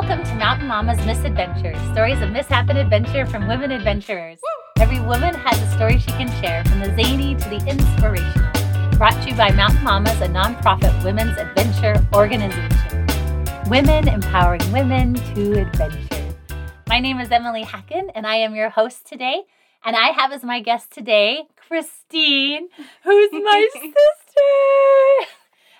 Welcome 0.00 0.24
to 0.26 0.34
Mountain 0.36 0.68
Mama's 0.68 1.04
Misadventures, 1.04 1.76
stories 1.90 2.22
of 2.22 2.30
mishap 2.30 2.68
and 2.68 2.78
adventure 2.78 3.26
from 3.26 3.48
women 3.48 3.72
adventurers. 3.72 4.38
Every 4.78 5.00
woman 5.00 5.34
has 5.34 5.60
a 5.60 5.74
story 5.74 5.98
she 5.98 6.12
can 6.12 6.30
share, 6.40 6.64
from 6.66 6.78
the 6.78 6.94
zany 6.94 7.34
to 7.34 7.48
the 7.48 7.56
inspirational. 7.66 8.96
Brought 8.96 9.20
to 9.24 9.30
you 9.30 9.34
by 9.34 9.50
Mountain 9.50 9.82
Mamas, 9.82 10.20
a 10.20 10.28
nonprofit 10.28 11.02
women's 11.02 11.36
adventure 11.36 11.96
organization. 12.14 13.06
Women 13.68 14.06
empowering 14.06 14.70
women 14.70 15.14
to 15.34 15.62
adventure. 15.62 16.32
My 16.86 17.00
name 17.00 17.18
is 17.18 17.32
Emily 17.32 17.64
Hacken, 17.64 18.12
and 18.14 18.24
I 18.24 18.36
am 18.36 18.54
your 18.54 18.70
host 18.70 19.04
today. 19.04 19.42
And 19.84 19.96
I 19.96 20.12
have 20.12 20.30
as 20.30 20.44
my 20.44 20.60
guest 20.60 20.92
today 20.92 21.42
Kristine, 21.68 22.68
who's 23.02 23.32
my 23.32 23.68
sister. 23.72 25.37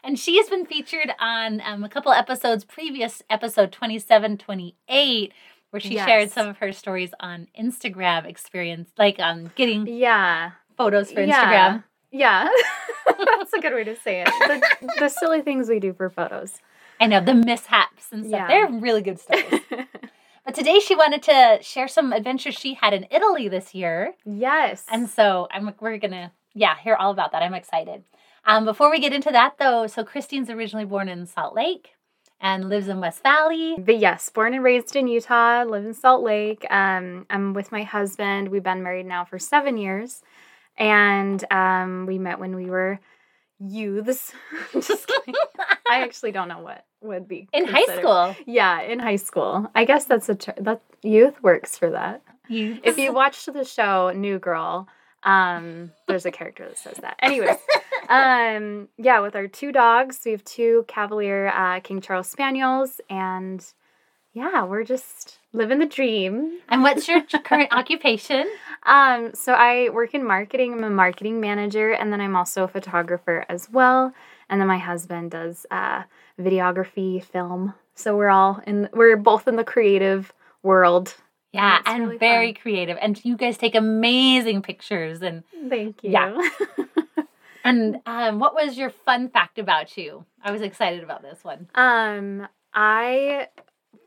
And 0.08 0.18
she 0.18 0.38
has 0.38 0.48
been 0.48 0.64
featured 0.64 1.12
on 1.20 1.60
um, 1.60 1.84
a 1.84 1.88
couple 1.90 2.12
episodes, 2.12 2.64
previous 2.64 3.22
episode 3.28 3.70
27, 3.72 4.38
28, 4.38 5.32
where 5.68 5.80
she 5.80 5.96
Yes. 5.96 6.06
shared 6.08 6.30
some 6.30 6.48
of 6.48 6.56
her 6.56 6.72
stories 6.72 7.12
on 7.20 7.46
Instagram 7.60 8.24
experience, 8.24 8.88
like 8.96 9.20
um, 9.20 9.50
getting 9.54 9.86
Yeah. 9.86 10.52
photos 10.78 11.12
for 11.12 11.20
Yeah. 11.20 11.34
Instagram. 11.44 11.84
Yeah. 12.10 12.48
That's 13.06 13.52
a 13.52 13.60
good 13.60 13.74
way 13.74 13.84
to 13.84 13.96
say 13.96 14.22
it. 14.22 14.28
The, 14.80 14.88
the 14.98 15.08
silly 15.10 15.42
things 15.42 15.68
we 15.68 15.78
do 15.78 15.92
for 15.92 16.09
photos. 16.09 16.59
I 16.98 17.06
know 17.06 17.20
the 17.20 17.34
mishaps 17.34 18.06
and 18.10 18.24
stuff. 18.24 18.32
Yeah. 18.32 18.48
They're 18.48 18.80
really 18.80 19.02
good 19.02 19.20
stories. 19.20 19.60
but 20.46 20.54
today 20.54 20.80
she 20.80 20.96
wanted 20.96 21.22
to 21.24 21.59
share 21.60 21.86
some 21.86 22.14
adventures 22.14 22.54
she 22.54 22.72
had 22.72 22.95
in 22.95 23.06
Italy 23.10 23.46
this 23.48 23.74
year. 23.74 24.14
yes. 24.24 24.86
And 24.90 25.10
so 25.10 25.48
I'm 25.50 25.74
we're 25.80 25.98
gonna 25.98 26.32
yeah 26.54 26.76
hear 26.82 26.95
all 26.95 27.10
about 27.10 27.32
that. 27.32 27.42
I'm 27.42 27.52
excited. 27.52 28.04
Um, 28.45 28.65
before 28.65 28.91
we 28.91 28.98
get 29.01 29.12
into 29.12 29.30
that 29.30 29.59
though, 29.59 29.87
so 29.87 30.05
Kristine's 30.05 30.51
originally 30.51 30.85
born 30.87 31.09
in 31.09 31.26
Salt 31.26 31.54
Lake 31.54 31.90
and 32.40 32.68
lives 32.68 32.88
in 32.88 33.01
West 33.01 33.23
Valley. 33.23 33.76
But 33.79 33.99
yes, 33.99 34.30
born 34.30 34.54
and 34.54 34.62
raised 34.65 34.95
in 34.96 35.09
Utah, 35.09 35.65
live 35.65 35.85
in 35.85 35.95
Salt 35.95 36.23
Lake. 36.23 36.65
Um, 36.71 37.27
I'm 37.30 37.52
with 37.52 37.73
my 37.73 37.82
husband. 37.82 38.49
We've 38.49 38.62
been 38.62 38.82
married 38.82 39.07
now 39.07 39.24
for 39.24 39.38
seven 39.38 39.77
years. 39.77 40.23
And 40.77 41.45
um, 41.52 42.07
we 42.07 42.18
met 42.18 42.38
when 42.38 42.54
we 42.54 42.66
were 42.66 43.01
youths. 43.59 44.32
Just 44.73 45.09
kidding. 45.09 45.34
I 45.90 46.02
actually 46.02 46.30
don't 46.32 46.49
know 46.49 46.60
what 46.60 46.84
would 47.01 47.27
be 47.27 47.49
In 47.52 47.65
high 47.66 47.84
school, 47.99 48.37
Yeah, 48.46 48.80
in 48.82 48.99
high 49.01 49.16
school. 49.16 49.68
I 49.74 49.84
guess 49.84 50.05
that's 50.05 50.29
a 50.29 50.34
ter- 50.37 50.55
that 50.59 50.80
youth 51.02 51.43
works 51.43 51.77
for 51.77 51.90
that. 51.90 52.23
you 52.49 52.79
if 52.84 52.99
you 52.99 53.12
watched 53.12 53.52
the 53.52 53.65
show 53.65 54.12
New 54.15 54.38
Girl, 54.38 54.88
um, 55.24 55.90
there's 56.07 56.24
a 56.27 56.30
character 56.30 56.66
that 56.68 56.79
says 56.79 56.99
that. 57.02 57.16
Anyways, 57.21 57.57
um, 58.09 58.88
yeah, 58.96 59.20
with 59.20 59.37
our 59.37 59.46
two 59.46 59.73
dogs, 59.73 60.20
we 60.24 60.32
have 60.32 60.45
two 60.45 60.84
Cavalier 60.88 61.48
uh, 61.48 61.80
King 61.80 62.01
Charles 62.01 62.28
Spaniels, 62.28 63.00
and 63.10 63.65
yeah, 64.32 64.65
we're 64.65 64.84
just 64.84 65.38
living 65.53 65.78
the 65.78 65.87
dream. 65.87 66.59
and 66.69 66.82
what's 66.82 67.09
your 67.09 67.22
current 67.44 67.72
occupation? 67.72 68.47
Um, 68.84 69.32
so 69.34 69.53
I 69.53 69.91
work 69.91 70.15
in 70.15 70.25
marketing. 70.25 70.72
I'm 70.72 70.84
a 70.84 70.91
marketing 70.91 71.41
manager, 71.41 71.92
and 71.92 72.12
then 72.12 72.20
I'm 72.20 72.37
also 72.37 72.65
a 72.65 72.69
photographer 72.69 73.44
as 73.48 73.69
well. 73.70 74.12
And 74.48 74.60
then 74.60 74.69
my 74.69 74.78
husband 74.78 75.31
does 75.32 75.66
uh, 75.70 76.04
videography, 76.41 77.22
film. 77.22 77.75
So 77.94 78.16
we're 78.16 78.31
all 78.31 78.60
in. 78.66 78.88
We're 78.93 79.16
both 79.16 79.47
in 79.48 79.56
the 79.56 79.65
creative 79.65 80.32
world. 80.62 81.15
Yeah, 81.53 81.78
it's 81.81 81.88
and 81.88 82.04
really 82.04 82.19
very 82.19 82.53
fun. 82.53 82.62
creative. 82.62 82.98
And 83.00 83.22
you 83.25 83.37
guys 83.37 83.56
take 83.59 83.75
amazing 83.75 84.62
pictures. 84.62 85.22
And 85.22 85.43
Thank 85.69 86.04
you. 86.04 86.10
Yeah. 86.10 86.38
and 87.64 87.98
um, 88.06 88.38
what 88.38 88.54
was 88.54 88.76
your 88.76 88.91
fun 88.91 89.28
fact 89.28 89.59
about 89.59 89.97
you? 89.97 90.25
I 90.42 90.50
was 90.50 90.62
excited 90.62 91.03
about 91.03 91.22
this 91.22 91.42
one. 91.42 91.69
Um, 91.75 92.47
I 92.72 93.48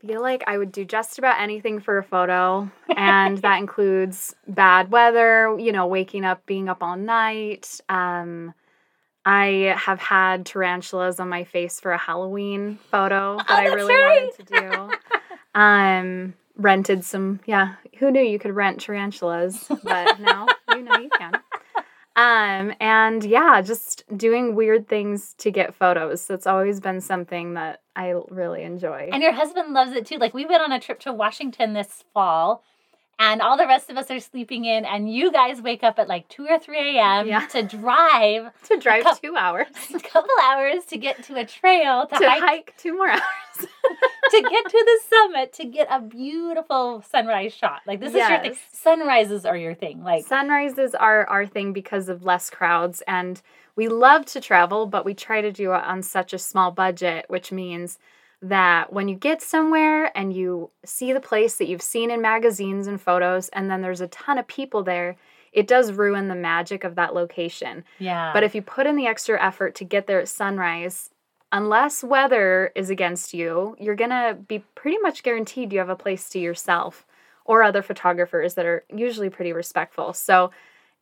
feel 0.06 0.22
like 0.22 0.44
I 0.48 0.58
would 0.58 0.72
do 0.72 0.86
just 0.86 1.20
about 1.20 1.40
anything 1.40 1.80
for 1.80 1.98
a 1.98 2.04
photo, 2.04 2.72
and 2.96 3.38
that 3.40 3.58
includes 3.60 4.36
bad 4.48 4.92
weather, 4.92 5.56
you 5.60 5.72
know, 5.72 5.88
waking 5.88 6.26
up, 6.26 6.46
being 6.46 6.70
up 6.70 6.82
all 6.82 6.98
night. 6.98 7.80
Um, 7.90 8.54
I 9.26 9.76
have 9.78 10.00
had 10.00 10.46
tarantulas 10.46 11.20
on 11.20 11.30
my 11.30 11.44
face 11.44 11.80
for 11.80 11.92
a 11.92 11.98
Halloween 11.98 12.80
photo 12.90 13.38
that 13.38 13.50
I 13.50 13.64
that's 13.66 13.76
really 13.76 13.94
wanted 13.94 14.46
to 14.46 14.60
do. 14.60 15.20
Um, 15.54 16.34
rented 16.56 17.04
some, 17.04 17.40
yeah, 17.46 17.76
who 18.00 18.12
knew 18.12 18.22
you 18.22 18.40
could 18.40 18.56
rent 18.56 18.82
tarantulas, 18.82 19.66
but 19.84 20.20
now 20.20 20.48
you 20.70 20.82
know 20.82 20.98
you 20.98 21.10
can. 21.18 21.34
Um, 22.22 22.72
and 22.80 23.24
yeah, 23.24 23.62
just 23.62 24.04
doing 24.16 24.54
weird 24.54 24.88
things 24.88 25.34
to 25.40 25.50
get 25.50 25.74
photos. 25.74 26.28
That's 26.28 26.46
always 26.46 26.80
been 26.80 27.02
something 27.02 27.56
that 27.56 27.82
I 27.96 28.14
really 28.30 28.62
enjoy. 28.62 29.10
And 29.12 29.24
your 29.24 29.34
husband 29.34 29.74
loves 29.74 29.94
it 29.94 30.06
too. 30.06 30.18
Like 30.18 30.32
we 30.32 30.46
went 30.46 30.62
on 30.62 30.72
a 30.72 30.80
trip 30.80 31.00
to 31.00 31.14
Washington 31.14 31.74
this 31.74 32.04
fall, 32.14 32.64
and 33.22 33.40
all 33.40 33.56
the 33.56 33.68
rest 33.68 33.92
of 33.92 33.98
us 33.98 34.10
are 34.10 34.20
sleeping 34.20 34.66
in, 34.66 34.84
and 34.84 35.14
you 35.14 35.32
guys 35.32 35.62
wake 35.62 35.84
up 35.84 36.00
at 36.00 36.08
like 36.08 36.28
two 36.28 36.46
or 36.48 36.58
three 36.58 36.98
a.m. 36.98 37.28
Yeah. 37.28 37.46
to 37.48 37.62
drive 37.62 38.52
to 38.64 38.78
drive 38.78 39.04
cou- 39.04 39.16
two 39.22 39.36
hours 39.38 39.68
a 39.94 40.00
couple 40.14 40.32
hours 40.44 40.86
to 40.86 40.98
get 40.98 41.24
to 41.26 41.36
a 41.40 41.46
trail 41.46 42.08
to, 42.08 42.18
to 42.18 42.28
hike, 42.30 42.42
hike 42.42 42.74
two 42.78 42.96
more 42.98 43.10
hours. 43.10 43.22
to 43.60 44.42
get 44.42 44.66
to 44.66 44.86
the 44.86 45.00
summit 45.10 45.54
to 45.54 45.66
get 45.66 45.88
a 45.92 46.02
beautiful 46.02 47.04
sunrise 47.12 47.54
shot. 47.54 47.82
Like 47.86 48.00
this 48.00 48.10
is 48.16 48.28
your 48.28 48.40
thing. 48.40 48.56
Sunrises 48.72 49.46
are 49.46 49.58
your 49.58 49.76
thing. 49.76 50.04
Like 50.04 50.26
Sunrises 50.26 50.96
are 50.96 51.28
our 51.28 51.46
thing 51.46 51.74
because 51.74 52.10
of 52.10 52.24
less 52.24 52.50
crowds, 52.50 53.04
and 53.08 53.40
we 53.76 53.88
love 53.88 54.26
to 54.28 54.42
travel, 54.42 54.88
but 54.88 55.06
we 55.06 55.14
try 55.14 55.42
to 55.42 55.52
do 55.52 55.74
it 55.74 55.84
on 55.84 56.02
such 56.02 56.34
a 56.34 56.40
small 56.40 56.72
budget, 56.72 57.26
which 57.28 57.52
means 57.52 58.00
that 58.42 58.92
when 58.92 59.08
you 59.08 59.16
get 59.16 59.42
somewhere 59.42 60.16
and 60.18 60.34
you 60.34 60.72
see 60.84 61.14
the 61.14 61.20
place 61.20 61.58
that 61.58 61.68
you've 61.68 61.82
seen 61.82 62.10
in 62.10 62.22
magazines 62.22 62.88
and 62.88 63.00
photos, 63.00 63.50
and 63.50 63.70
then 63.70 63.82
there's 63.82 64.02
a 64.02 64.08
ton 64.08 64.38
of 64.38 64.48
people 64.48 64.84
there, 64.84 65.16
it 65.54 65.68
does 65.68 65.92
ruin 65.92 66.28
the 66.28 66.36
magic 66.36 66.84
of 66.84 66.96
that 66.96 67.14
location. 67.14 67.84
yeah, 68.00 68.32
But 68.34 68.44
if 68.44 68.56
you 68.56 68.62
put 68.62 68.88
in 68.88 68.96
the 68.96 69.08
extra 69.08 69.42
effort 69.42 69.76
to 69.76 69.84
get 69.84 70.08
there 70.08 70.20
at 70.20 70.28
sunrise, 70.28 71.10
unless 71.52 72.04
weather 72.04 72.72
is 72.76 72.90
against 72.90 73.34
you, 73.34 73.76
you're 73.80 73.96
going 73.96 74.10
to 74.10 74.38
be 74.48 74.60
pretty 74.76 74.98
much 75.00 75.24
guaranteed 75.24 75.74
you 75.74 75.80
have 75.80 75.90
a 75.90 75.96
place 75.96 76.30
to 76.30 76.40
yourself 76.40 77.06
or 77.46 77.64
other 77.64 77.82
photographers 77.82 78.54
that 78.54 78.66
are 78.66 78.86
usually 78.94 79.30
pretty 79.30 79.52
respectful. 79.52 80.14
So 80.14 80.52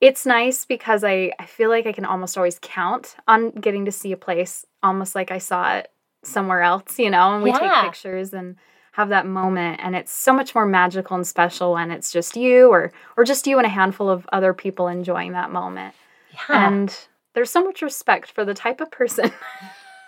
it's 0.02 0.26
nice 0.26 0.66
because 0.66 1.04
I, 1.04 1.32
I 1.38 1.46
feel 1.46 1.70
like 1.70 1.86
I 1.86 1.92
can 1.92 2.06
almost 2.06 2.38
always 2.38 2.58
count 2.62 3.16
on 3.28 3.52
getting 3.52 3.86
to 3.86 3.92
see 3.92 4.12
a 4.12 4.18
place 4.18 4.66
almost 4.82 5.14
like 5.14 5.32
I 5.32 5.38
saw 5.38 5.76
it 5.76 5.92
somewhere 6.24 6.62
else, 6.62 7.00
you 7.00 7.10
know, 7.10 7.34
and 7.36 7.44
we 7.44 7.52
Yeah. 7.52 7.60
take 7.60 7.92
pictures 7.92 8.34
and 8.34 8.56
have 8.94 9.10
that 9.10 9.26
moment 9.26 9.80
and 9.82 9.96
it's 9.96 10.12
so 10.12 10.34
much 10.34 10.54
more 10.54 10.66
magical 10.66 11.16
and 11.16 11.26
special 11.26 11.74
when 11.74 11.92
it's 11.92 12.12
just 12.12 12.36
you 12.36 12.70
or 12.70 12.92
or 13.16 13.24
just 13.24 13.48
you 13.48 13.58
and 13.58 13.66
a 13.66 13.70
handful 13.70 14.10
of 14.10 14.28
other 14.34 14.54
people 14.54 14.88
enjoying 14.88 15.32
that 15.34 15.52
moment. 15.52 15.94
yeah. 16.32 16.68
And 16.68 16.98
there's 17.34 17.52
so 17.52 17.64
much 17.64 17.82
respect 17.82 18.32
for 18.32 18.44
the 18.44 18.54
type 18.54 18.82
of 18.82 18.92
person. 18.92 19.32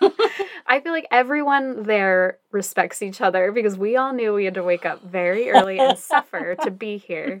I 0.66 0.80
feel 0.80 0.92
like 0.92 1.06
everyone 1.10 1.84
there 1.84 2.38
respects 2.50 3.02
each 3.02 3.20
other 3.20 3.52
because 3.52 3.78
we 3.78 3.96
all 3.96 4.12
knew 4.12 4.34
we 4.34 4.44
had 4.44 4.54
to 4.54 4.62
wake 4.64 4.84
up 4.84 5.02
very 5.02 5.48
early 5.48 5.80
and 5.80 5.96
suffer 5.96 6.56
to 6.56 6.70
be 6.70 6.96
here. 6.98 7.40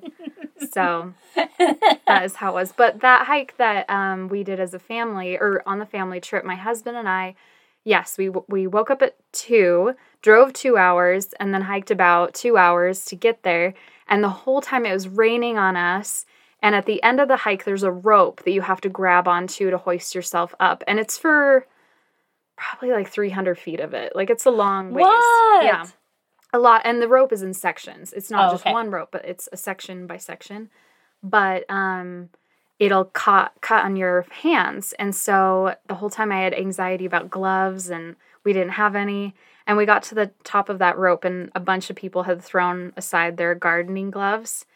So 0.72 1.12
that 2.06 2.24
is 2.24 2.36
how 2.36 2.50
it 2.50 2.54
was. 2.54 2.72
But 2.72 3.00
that 3.00 3.26
hike 3.26 3.56
that 3.58 3.88
um, 3.90 4.28
we 4.28 4.44
did 4.44 4.60
as 4.60 4.74
a 4.74 4.78
family, 4.78 5.36
or 5.36 5.62
on 5.66 5.78
the 5.78 5.86
family 5.86 6.20
trip, 6.20 6.44
my 6.44 6.54
husband 6.56 6.96
and 6.96 7.08
I, 7.08 7.34
yes, 7.84 8.16
we 8.18 8.28
we 8.48 8.66
woke 8.66 8.90
up 8.90 9.02
at 9.02 9.16
two, 9.32 9.94
drove 10.22 10.52
two 10.52 10.76
hours, 10.76 11.32
and 11.40 11.52
then 11.52 11.62
hiked 11.62 11.90
about 11.90 12.34
two 12.34 12.56
hours 12.56 13.04
to 13.06 13.16
get 13.16 13.42
there. 13.42 13.74
And 14.08 14.22
the 14.22 14.28
whole 14.28 14.60
time 14.60 14.84
it 14.86 14.92
was 14.92 15.08
raining 15.08 15.58
on 15.58 15.76
us. 15.76 16.24
And 16.60 16.74
at 16.74 16.86
the 16.86 17.02
end 17.02 17.20
of 17.20 17.28
the 17.28 17.38
hike, 17.38 17.64
there's 17.64 17.82
a 17.82 17.90
rope 17.90 18.42
that 18.44 18.52
you 18.52 18.60
have 18.60 18.80
to 18.82 18.88
grab 18.88 19.26
onto 19.26 19.70
to 19.70 19.78
hoist 19.78 20.14
yourself 20.14 20.54
up, 20.60 20.84
and 20.86 21.00
it's 21.00 21.18
for 21.18 21.66
probably 22.56 22.90
like 22.92 23.08
300 23.08 23.58
feet 23.58 23.80
of 23.80 23.94
it. 23.94 24.14
Like 24.14 24.30
it's 24.30 24.46
a 24.46 24.50
long 24.50 24.92
ways. 24.92 25.02
What? 25.04 25.64
Yeah 25.64 25.86
a 26.54 26.58
lot 26.58 26.82
and 26.84 27.00
the 27.00 27.08
rope 27.08 27.32
is 27.32 27.42
in 27.42 27.54
sections 27.54 28.12
it's 28.12 28.30
not 28.30 28.50
Oh, 28.50 28.52
just 28.52 28.66
okay. 28.66 28.74
one 28.74 28.90
rope 28.90 29.08
but 29.10 29.24
it's 29.24 29.48
a 29.52 29.56
section 29.56 30.06
by 30.06 30.18
section 30.18 30.68
but 31.22 31.64
um 31.70 32.28
it'll 32.82 33.04
cut 33.04 33.52
cut 33.60 33.84
on 33.84 33.94
your 33.96 34.26
hands 34.42 34.92
and 34.98 35.14
so 35.14 35.74
the 35.86 35.94
whole 35.94 36.10
time 36.10 36.32
i 36.32 36.40
had 36.40 36.52
anxiety 36.54 37.06
about 37.06 37.30
gloves 37.30 37.88
and 37.90 38.16
we 38.44 38.52
didn't 38.52 38.72
have 38.82 38.96
any 38.96 39.34
and 39.66 39.76
we 39.76 39.86
got 39.86 40.02
to 40.02 40.14
the 40.16 40.30
top 40.42 40.68
of 40.68 40.78
that 40.80 40.98
rope 40.98 41.22
and 41.24 41.50
a 41.54 41.60
bunch 41.60 41.90
of 41.90 41.94
people 41.96 42.24
had 42.24 42.42
thrown 42.42 42.92
aside 42.96 43.36
their 43.36 43.54
gardening 43.54 44.10
gloves 44.10 44.66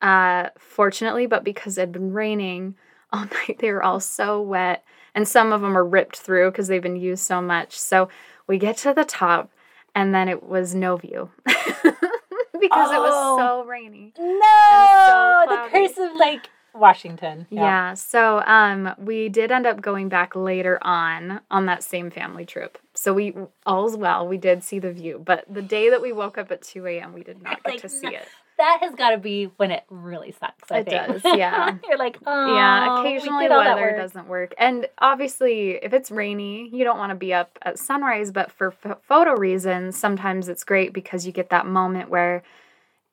uh 0.00 0.48
fortunately 0.58 1.26
but 1.26 1.44
because 1.44 1.78
it 1.78 1.82
had 1.82 1.92
been 1.92 2.12
raining 2.12 2.74
all 3.12 3.26
night 3.26 3.58
they 3.60 3.70
were 3.70 3.82
all 3.82 4.00
so 4.00 4.40
wet 4.42 4.82
and 5.14 5.28
some 5.28 5.52
of 5.52 5.60
them 5.60 5.76
are 5.76 5.84
ripped 5.84 6.16
through 6.16 6.50
because 6.50 6.66
they've 6.68 6.82
been 6.82 6.96
used 6.96 7.22
so 7.24 7.40
much 7.40 7.78
so 7.78 8.08
we 8.48 8.58
get 8.58 8.76
to 8.78 8.92
the 8.92 9.04
top 9.04 9.50
and 9.94 10.14
then 10.14 10.26
it 10.28 10.42
was 10.42 10.74
no 10.74 10.96
view 10.96 11.30
because 11.44 12.90
it 12.90 12.98
Oh. 13.04 13.36
was 13.36 13.38
so 13.40 13.64
rainy. 13.68 14.14
no, 14.18 15.44
the 15.48 15.54
cloudy. 15.54 15.70
curse 15.70 15.98
of 15.98 16.16
like 16.16 16.48
Washington. 16.74 17.46
Yeah. 17.50 17.94
So 17.94 18.42
um, 18.46 18.94
we 18.98 19.28
did 19.28 19.50
end 19.52 19.66
up 19.66 19.80
going 19.80 20.08
back 20.08 20.34
later 20.34 20.78
on 20.82 21.40
on 21.50 21.66
that 21.66 21.82
same 21.82 22.10
family 22.10 22.44
trip. 22.44 22.78
So 22.94 23.12
we 23.12 23.34
all's 23.66 23.96
well. 23.96 24.26
We 24.26 24.38
did 24.38 24.62
see 24.62 24.78
the 24.78 24.92
view, 24.92 25.20
but 25.24 25.44
the 25.48 25.62
day 25.62 25.90
that 25.90 26.02
we 26.02 26.12
woke 26.12 26.38
up 26.38 26.50
at 26.50 26.62
two 26.62 26.86
a.m., 26.86 27.12
we 27.12 27.22
did 27.22 27.42
not 27.42 27.62
get 27.62 27.72
Like, 27.74 27.82
to 27.82 27.88
see 27.88 28.08
it. 28.08 28.26
That 28.58 28.78
has 28.82 28.94
got 28.94 29.10
to 29.10 29.18
be 29.18 29.46
when 29.56 29.70
it 29.70 29.82
really 29.88 30.30
sucks. 30.32 30.70
I 30.70 30.80
It 30.80 30.84
think. 30.84 31.06
does, 31.06 31.22
yeah. 31.36 31.76
You're 31.88 31.98
like, 31.98 32.18
oh, 32.26 32.54
yeah, 32.54 33.00
occasionally 33.00 33.48
did 33.48 33.56
weather 33.56 33.80
work." 33.80 33.96
doesn't 33.96 34.28
work. 34.28 34.54
And 34.58 34.86
obviously, 34.98 35.70
if 35.82 35.92
it's 35.92 36.10
rainy, 36.10 36.68
you 36.72 36.84
don't 36.84 36.98
want 36.98 37.10
to 37.10 37.16
be 37.16 37.32
up 37.32 37.58
at 37.62 37.78
sunrise, 37.78 38.30
but 38.30 38.52
for 38.52 38.70
ph 38.70 38.96
photo 39.02 39.32
reasons, 39.34 39.98
sometimes 39.98 40.48
it's 40.48 40.64
great 40.64 40.92
because 40.92 41.26
you 41.26 41.32
get 41.32 41.48
that 41.50 41.66
moment 41.66 42.08
where 42.10 42.42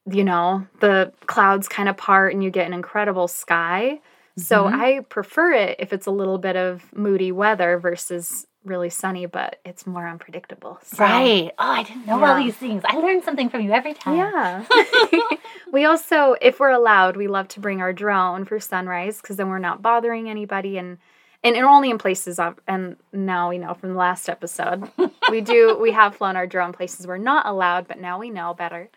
you 0.06 0.24
know, 0.24 0.66
the 0.80 1.12
clouds 1.26 1.68
kind 1.68 1.90
of 1.90 1.98
part 1.98 2.34
and 2.34 2.44
you 2.44 2.50
get 2.50 2.68
an 2.68 2.74
incredible 2.74 3.28
sky. 3.28 4.00
So 4.38 4.66
Mhm. 4.66 4.74
I 4.80 5.00
prefer 5.02 5.54
it 5.54 5.76
if 5.80 5.92
it's 5.92 6.06
a 6.08 6.12
little 6.12 6.38
bit 6.38 6.56
of 6.56 6.84
moody 6.96 7.32
weather 7.32 7.78
versus 7.78 8.48
really 8.66 8.90
sunny, 8.90 9.26
but 9.26 9.58
it's 9.66 9.88
more 9.88 10.08
unpredictable. 10.08 10.80
So, 10.84 11.04
Right. 11.04 11.52
Oh, 11.58 11.72
I 11.72 11.84
didn't 11.84 12.06
know 12.06 12.24
all 12.24 12.36
these 12.38 12.56
things. 12.56 12.84
I 12.86 12.98
learn 12.98 13.22
something 13.24 13.50
from 13.50 13.62
you 13.62 13.72
every 13.72 13.94
time. 13.94 14.16
Yeah. 14.18 14.66
we 15.72 15.86
also, 15.86 16.36
if 16.42 16.60
we're 16.60 16.70
allowed, 16.70 17.16
we 17.18 17.28
love 17.28 17.48
to 17.50 17.60
bring 17.60 17.82
our 17.82 17.94
drone 17.94 18.46
for 18.46 18.60
sunrise 18.60 19.22
because 19.22 19.38
then 19.38 19.50
we're 19.50 19.60
not 19.60 19.82
bothering 19.82 20.30
anybody 20.30 20.78
and 20.78 20.98
and 21.42 21.56
and 21.56 21.64
only 21.66 21.90
in 21.90 21.98
places 21.98 22.38
of, 22.38 22.60
and 22.68 22.98
now 23.14 23.50
we 23.50 23.58
know 23.58 23.74
from 23.74 23.90
the 23.94 23.98
last 23.98 24.28
episode 24.28 24.90
we 25.32 25.40
do 25.40 25.78
we 25.80 25.92
have 25.94 26.14
flown 26.18 26.36
our 26.36 26.46
drone 26.46 26.74
places 26.74 27.08
we're 27.08 27.18
not 27.18 27.46
allowed 27.46 27.88
but 27.88 27.98
now 27.98 28.20
we 28.20 28.30
know 28.30 28.54
better 28.54 28.90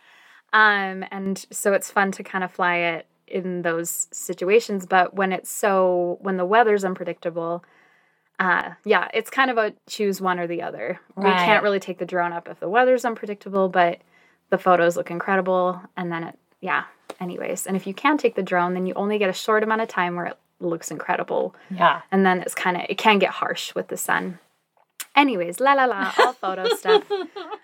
um 0.52 1.04
and 1.10 1.46
so 1.50 1.72
it's 1.72 1.90
fun 1.90 2.12
to 2.12 2.22
kind 2.22 2.44
of 2.44 2.50
fly 2.50 2.76
it 2.76 3.06
in 3.26 3.62
those 3.62 4.08
situations 4.12 4.84
but 4.86 5.14
when 5.14 5.32
it's 5.32 5.50
so 5.50 6.18
when 6.20 6.36
the 6.36 6.44
weather's 6.44 6.84
unpredictable 6.84 7.64
uh 8.38 8.70
yeah 8.84 9.08
it's 9.14 9.30
kind 9.30 9.50
of 9.50 9.56
a 9.58 9.72
choose 9.86 10.20
one 10.20 10.38
or 10.38 10.46
the 10.46 10.62
other. 10.62 11.00
We 11.16 11.24
can't 11.30 11.62
really 11.62 11.80
take 11.80 11.98
the 11.98 12.06
drone 12.06 12.32
up 12.32 12.48
if 12.48 12.60
the 12.60 12.68
weather's 12.68 13.04
unpredictable 13.04 13.68
but 13.68 14.00
the 14.50 14.58
photos 14.58 14.96
look 14.96 15.10
incredible 15.10 15.80
and 15.96 16.12
then 16.12 16.24
it 16.24 16.38
yeah 16.60 16.84
anyways. 17.20 17.66
And 17.66 17.76
if 17.76 17.86
you 17.86 17.94
can 17.94 18.18
take 18.18 18.34
the 18.34 18.42
drone 18.42 18.74
then 18.74 18.86
you 18.86 18.94
only 18.94 19.18
get 19.18 19.30
a 19.30 19.34
short 19.34 19.62
amount 19.62 19.80
of 19.80 19.88
time 19.88 20.16
where 20.16 20.26
it 20.26 20.38
looks 20.60 20.90
incredible. 20.90 21.54
Yeah. 21.70 22.02
and 22.10 22.24
then 22.26 22.40
it's 22.40 22.54
kind 22.54 22.76
of 22.76 22.82
it 22.88 22.98
can 22.98 23.18
get 23.18 23.30
harsh 23.30 23.74
with 23.74 23.88
the 23.88 23.96
sun 23.96 24.38
anyways 25.16 25.60
la 25.60 25.72
la 25.74 25.84
la 25.86 26.12
all 26.18 26.32
photo 26.32 26.68
stuff. 26.76 27.04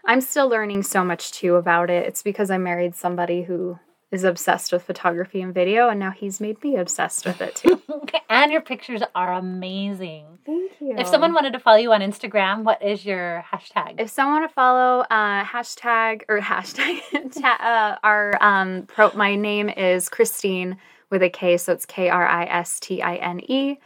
I'm 0.07 0.21
still 0.21 0.49
learning 0.49 0.83
so 0.85 1.05
much 1.05 1.33
too 1.33 1.57
about 1.57 1.91
it. 1.91 2.07
It's 2.07 2.23
because 2.23 2.51
i 2.51 2.59
married 2.59 2.95
somebody 2.95 3.43
who 3.43 3.79
is 4.11 4.25
obsessed 4.25 4.73
with 4.73 4.83
photography 4.83 5.43
and 5.43 5.53
video 5.53 5.91
and 5.91 6.01
now 6.01 6.11
he's 6.11 6.41
made 6.41 6.63
me 6.65 6.77
obsessed 6.77 7.27
with 7.27 7.41
it 7.43 7.55
too. 7.57 7.83
And 8.31 8.53
your 8.53 8.61
pictures 8.61 9.03
are 9.15 9.33
amazing. 9.35 10.39
thank 10.45 10.73
you. 10.81 10.95
If 10.99 11.07
someone 11.09 11.33
wanted 11.33 11.55
to 11.55 11.59
follow 11.59 11.79
you 11.79 11.93
on 11.93 12.01
Instagram, 12.03 12.63
what 12.63 12.83
is 12.83 13.05
your 13.05 13.43
hashtag? 13.51 13.99
if 13.99 14.11
someone 14.11 14.41
want 14.41 14.51
to 14.51 14.55
follow 14.55 15.01
uh 15.11 15.45
hashtag 15.45 16.23
or 16.29 16.39
hashtag 16.53 17.01
ta- 17.41 17.59
uh, 17.61 18.07
our 18.07 18.37
um 18.43 18.85
pro 18.87 19.11
my 19.15 19.35
name 19.35 19.69
is 19.71 20.09
kristine 20.11 20.77
with 21.11 21.23
a 21.23 21.31
k 21.31 21.57
so 21.57 21.73
it's 21.73 21.87
k-r-i-s-t-i-n-e 21.87 23.79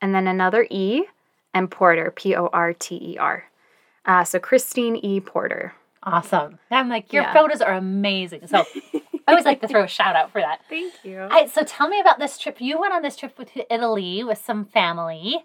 and 0.00 0.14
then 0.14 0.26
another 0.26 0.66
e 0.70 1.02
and 1.54 1.70
porter 1.70 2.10
p-o-r-t-e-r 2.10 3.44
uh, 4.06 4.24
so 4.24 4.38
kristine 4.38 4.96
e 5.02 5.20
porter 5.20 5.72
awesome. 6.04 6.58
I'm 6.70 6.88
like, 6.88 7.12
your 7.12 7.22
Yeah. 7.22 7.32
photos 7.32 7.60
are 7.60 7.74
amazing. 7.74 8.48
So 8.48 8.64
I 8.94 9.02
always 9.28 9.44
like 9.44 9.60
to 9.60 9.68
throw 9.68 9.84
a 9.84 9.88
shout 9.98 10.16
out 10.16 10.32
for 10.32 10.40
that. 10.40 10.60
thank 10.68 10.92
you 11.04 11.20
All 11.20 11.28
right, 11.28 11.48
so 11.48 11.62
tell 11.62 11.86
me 11.88 12.00
about 12.00 12.18
this 12.18 12.36
trip. 12.38 12.60
You 12.60 12.80
went 12.80 12.92
on 12.92 13.02
this 13.02 13.16
trip 13.16 13.38
with- 13.38 13.52
to 13.52 13.72
Italy 13.72 14.24
with 14.24 14.38
some 14.38 14.64
family. 14.64 15.44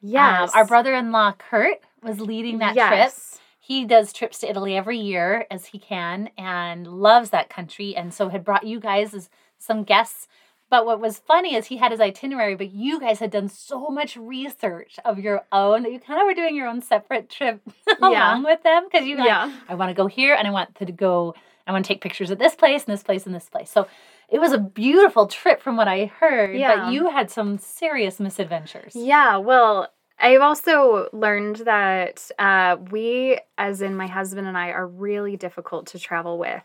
yes 0.00 0.50
Um, 0.54 0.58
our 0.60 0.64
brother-in-law 0.66 1.32
Kurt 1.38 1.80
was 2.02 2.20
leading 2.20 2.58
that 2.58 2.72
trip. 2.72 2.76
yes. 2.76 3.38
He 3.60 3.84
does 3.84 4.14
trips 4.14 4.38
to 4.38 4.48
Italy 4.48 4.74
every 4.78 4.96
year 4.98 5.44
as 5.50 5.66
he 5.66 5.78
can 5.78 6.30
and 6.38 6.86
loves 6.86 7.28
that 7.30 7.50
country 7.50 7.94
and 7.94 8.14
so 8.14 8.30
had 8.30 8.42
brought 8.44 8.64
you 8.64 8.80
guys 8.80 9.12
as 9.12 9.28
some 9.58 9.84
guests. 9.84 10.26
But 10.70 10.84
what 10.84 11.00
was 11.00 11.18
funny 11.18 11.54
is 11.54 11.66
he 11.66 11.78
had 11.78 11.92
his 11.92 12.00
itinerary, 12.00 12.54
but 12.54 12.70
you 12.72 13.00
guys 13.00 13.20
had 13.20 13.30
done 13.30 13.48
so 13.48 13.88
much 13.88 14.16
research 14.16 14.96
of 15.04 15.18
your 15.18 15.44
own 15.50 15.82
that 15.84 15.92
you 15.92 15.98
kind 15.98 16.20
of 16.20 16.26
were 16.26 16.34
doing 16.34 16.54
your 16.54 16.66
own 16.68 16.82
separate 16.82 17.30
trip 17.30 17.60
along 18.02 18.44
with 18.44 18.62
them 18.62 18.84
because 18.90 19.06
you 19.06 19.16
like, 19.16 19.26
yeah 19.26 19.50
I 19.68 19.74
want 19.74 19.88
to 19.90 19.94
go 19.94 20.06
here 20.06 20.34
and 20.34 20.46
I 20.46 20.50
want 20.50 20.74
to 20.76 20.92
go, 20.92 21.34
I 21.66 21.72
want 21.72 21.84
to 21.84 21.88
take 21.88 22.02
pictures 22.02 22.30
at 22.30 22.38
this 22.38 22.54
place 22.54 22.84
and 22.84 22.92
this 22.92 23.02
place 23.02 23.24
and 23.26 23.34
this 23.34 23.48
place. 23.48 23.70
So 23.70 23.86
it 24.28 24.40
was 24.40 24.52
a 24.52 24.58
beautiful 24.58 25.26
trip 25.26 25.62
from 25.62 25.76
what 25.78 25.88
I 25.88 26.06
heard, 26.20 26.54
Yeah. 26.54 26.84
but 26.84 26.92
you 26.92 27.08
had 27.08 27.30
some 27.30 27.56
serious 27.56 28.20
misadventures. 28.20 28.92
Yeah, 28.94 29.38
well, 29.38 29.88
I've 30.20 30.40
also 30.40 31.08
learned 31.12 31.56
that 31.56 32.30
uh, 32.38 32.76
we, 32.90 33.38
as 33.56 33.82
in 33.82 33.96
my 33.96 34.06
husband 34.06 34.46
and 34.46 34.58
I, 34.58 34.70
are 34.70 34.86
really 34.86 35.36
difficult 35.36 35.86
to 35.88 35.98
travel 35.98 36.38
with. 36.38 36.62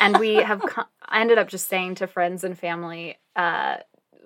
And 0.00 0.18
we 0.18 0.36
have 0.36 0.62
co- 0.66 0.84
I 1.06 1.20
ended 1.20 1.38
up 1.38 1.48
just 1.48 1.68
saying 1.68 1.96
to 1.96 2.06
friends 2.06 2.44
and 2.44 2.58
family, 2.58 3.18
uh, 3.36 3.76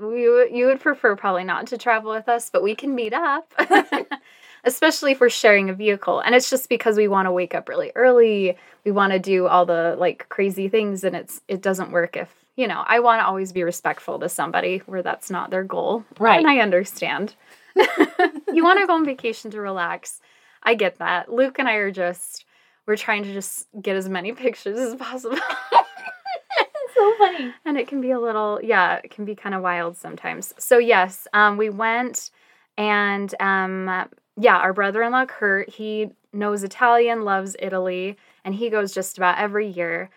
we, 0.01 0.23
you 0.23 0.67
would 0.67 0.81
prefer 0.81 1.17
probably 1.17 1.45
not 1.45 1.67
to 1.69 1.79
travel 1.79 2.13
with 2.13 2.29
us, 2.29 2.51
but 2.51 2.63
we 2.63 2.75
can 2.75 2.95
meet 2.95 3.13
up. 3.13 3.53
Especially 4.65 5.13
if 5.13 5.21
we're 5.21 5.29
sharing 5.29 5.71
a 5.71 5.73
vehicle. 5.75 6.21
And 6.21 6.35
it's 6.35 6.51
just 6.51 6.69
because 6.69 6.97
we 6.97 7.09
want 7.09 7.27
to 7.27 7.33
wake 7.33 7.55
up 7.55 7.69
really 7.69 7.93
early. 7.95 8.57
We 8.85 8.91
want 8.91 9.13
to 9.13 9.19
do 9.19 9.47
all 9.47 9.65
the 9.65 9.97
like 9.99 10.29
crazy 10.29 10.69
things 10.69 11.05
and 11.05 11.15
it's 11.15 11.41
it 11.47 11.63
doesn't 11.63 11.93
work 11.93 12.17
if, 12.17 12.29
you 12.57 12.67
know, 12.67 12.83
I 12.87 12.99
want 12.99 13.21
to 13.21 13.27
always 13.27 13.53
be 13.53 13.63
respectful 13.63 14.19
to 14.19 14.29
somebody 14.29 14.79
where 14.87 15.03
that's 15.03 15.31
not 15.31 15.51
their 15.51 15.63
goal. 15.63 16.05
Right. 16.19 16.39
And 16.39 16.49
I 16.49 16.59
understand. 16.59 17.35
you 18.53 18.65
want 18.65 18.81
to 18.81 18.87
go 18.87 18.95
on 18.95 19.05
vacation 19.05 19.50
to 19.53 19.61
relax. 19.61 20.21
I 20.62 20.75
get 20.75 20.99
that. 20.99 21.33
Luke 21.33 21.59
and 21.59 21.69
I 21.69 21.75
are 21.75 21.91
just 21.91 22.45
we're 22.87 22.97
trying 22.97 23.23
to 23.25 23.33
just 23.33 23.69
get 23.81 23.97
as 23.97 24.09
many 24.09 24.33
pictures 24.45 24.79
as 24.79 24.95
possible. 24.95 25.37
so 26.95 27.15
funny. 27.19 27.55
and 27.65 27.77
it 27.79 27.87
can 27.87 28.00
be 28.00 28.11
a 28.11 28.21
little 28.21 28.61
yeah, 28.62 29.00
it 29.05 29.11
can 29.11 29.25
be 29.25 29.35
kind 29.35 29.55
of 29.55 29.62
wild 29.62 29.97
sometimes. 29.97 30.55
So 30.59 30.79
yes, 30.79 31.27
um 31.33 31.56
we 31.56 31.71
went 31.71 32.31
and 32.77 33.35
um 33.41 34.09
yeah, 34.41 34.56
our 34.56 34.73
brother-in-law 34.73 35.27
Kurt, 35.27 35.69
he 35.69 36.11
knows 36.33 36.62
Italian, 36.62 37.25
loves 37.25 37.56
Italy, 37.59 38.17
and 38.44 38.55
he 38.55 38.71
goes 38.71 38.94
just 38.94 39.19
about 39.19 39.39
every 39.39 39.67
year. 39.67 40.11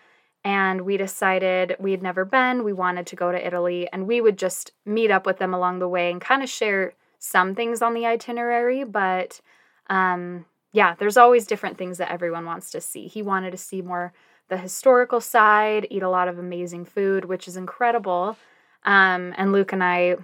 And 0.44 0.82
we 0.82 0.96
decided 0.96 1.76
we 1.78 1.90
had 1.92 2.02
never 2.02 2.24
been, 2.24 2.64
we 2.64 2.72
wanted 2.72 3.06
to 3.08 3.16
go 3.16 3.32
to 3.32 3.46
Italy, 3.46 3.88
and 3.92 4.06
we 4.06 4.20
would 4.20 4.38
just 4.38 4.72
meet 4.84 5.10
up 5.10 5.26
with 5.26 5.38
them 5.38 5.54
along 5.54 5.78
the 5.78 5.88
way 5.88 6.10
and 6.10 6.20
kind 6.20 6.42
of 6.42 6.48
share 6.48 6.94
some 7.22 7.54
things 7.54 7.82
on 7.82 7.94
the 7.94 8.04
itinerary, 8.06 8.84
but 8.84 9.40
um 9.88 10.44
yeah, 10.72 10.94
there's 10.98 11.18
always 11.18 11.46
different 11.46 11.76
things 11.76 11.98
that 11.98 12.10
everyone 12.10 12.46
wants 12.46 12.70
to 12.70 12.80
see. 12.80 13.06
He 13.06 13.22
wanted 13.22 13.50
to 13.50 13.58
see 13.58 13.82
more 13.82 14.12
the 14.48 14.56
historical 14.56 15.20
side, 15.20 15.86
eat 15.90 16.02
a 16.02 16.08
lot 16.08 16.28
of 16.28 16.38
amazing 16.38 16.84
food, 16.86 17.26
which 17.26 17.46
is 17.46 17.56
incredible. 17.56 18.36
Um, 18.84 19.34
and 19.36 19.52
Luke 19.52 19.72
and 19.72 19.84
I 19.84 20.16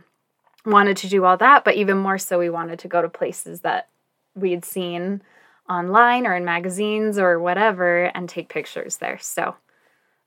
wanted 0.66 0.96
to 0.98 1.08
do 1.08 1.24
all 1.24 1.36
that, 1.36 1.64
but 1.64 1.76
even 1.76 1.98
more 1.98 2.18
so, 2.18 2.38
we 2.38 2.50
wanted 2.50 2.78
to 2.80 2.88
go 2.88 3.00
to 3.02 3.08
places 3.08 3.60
that 3.60 3.88
we'd 4.34 4.64
seen 4.64 5.22
online 5.68 6.26
or 6.26 6.34
in 6.34 6.44
magazines 6.44 7.18
or 7.18 7.38
whatever 7.38 8.04
and 8.14 8.28
take 8.28 8.48
pictures 8.48 8.96
there. 8.98 9.18
So, 9.18 9.56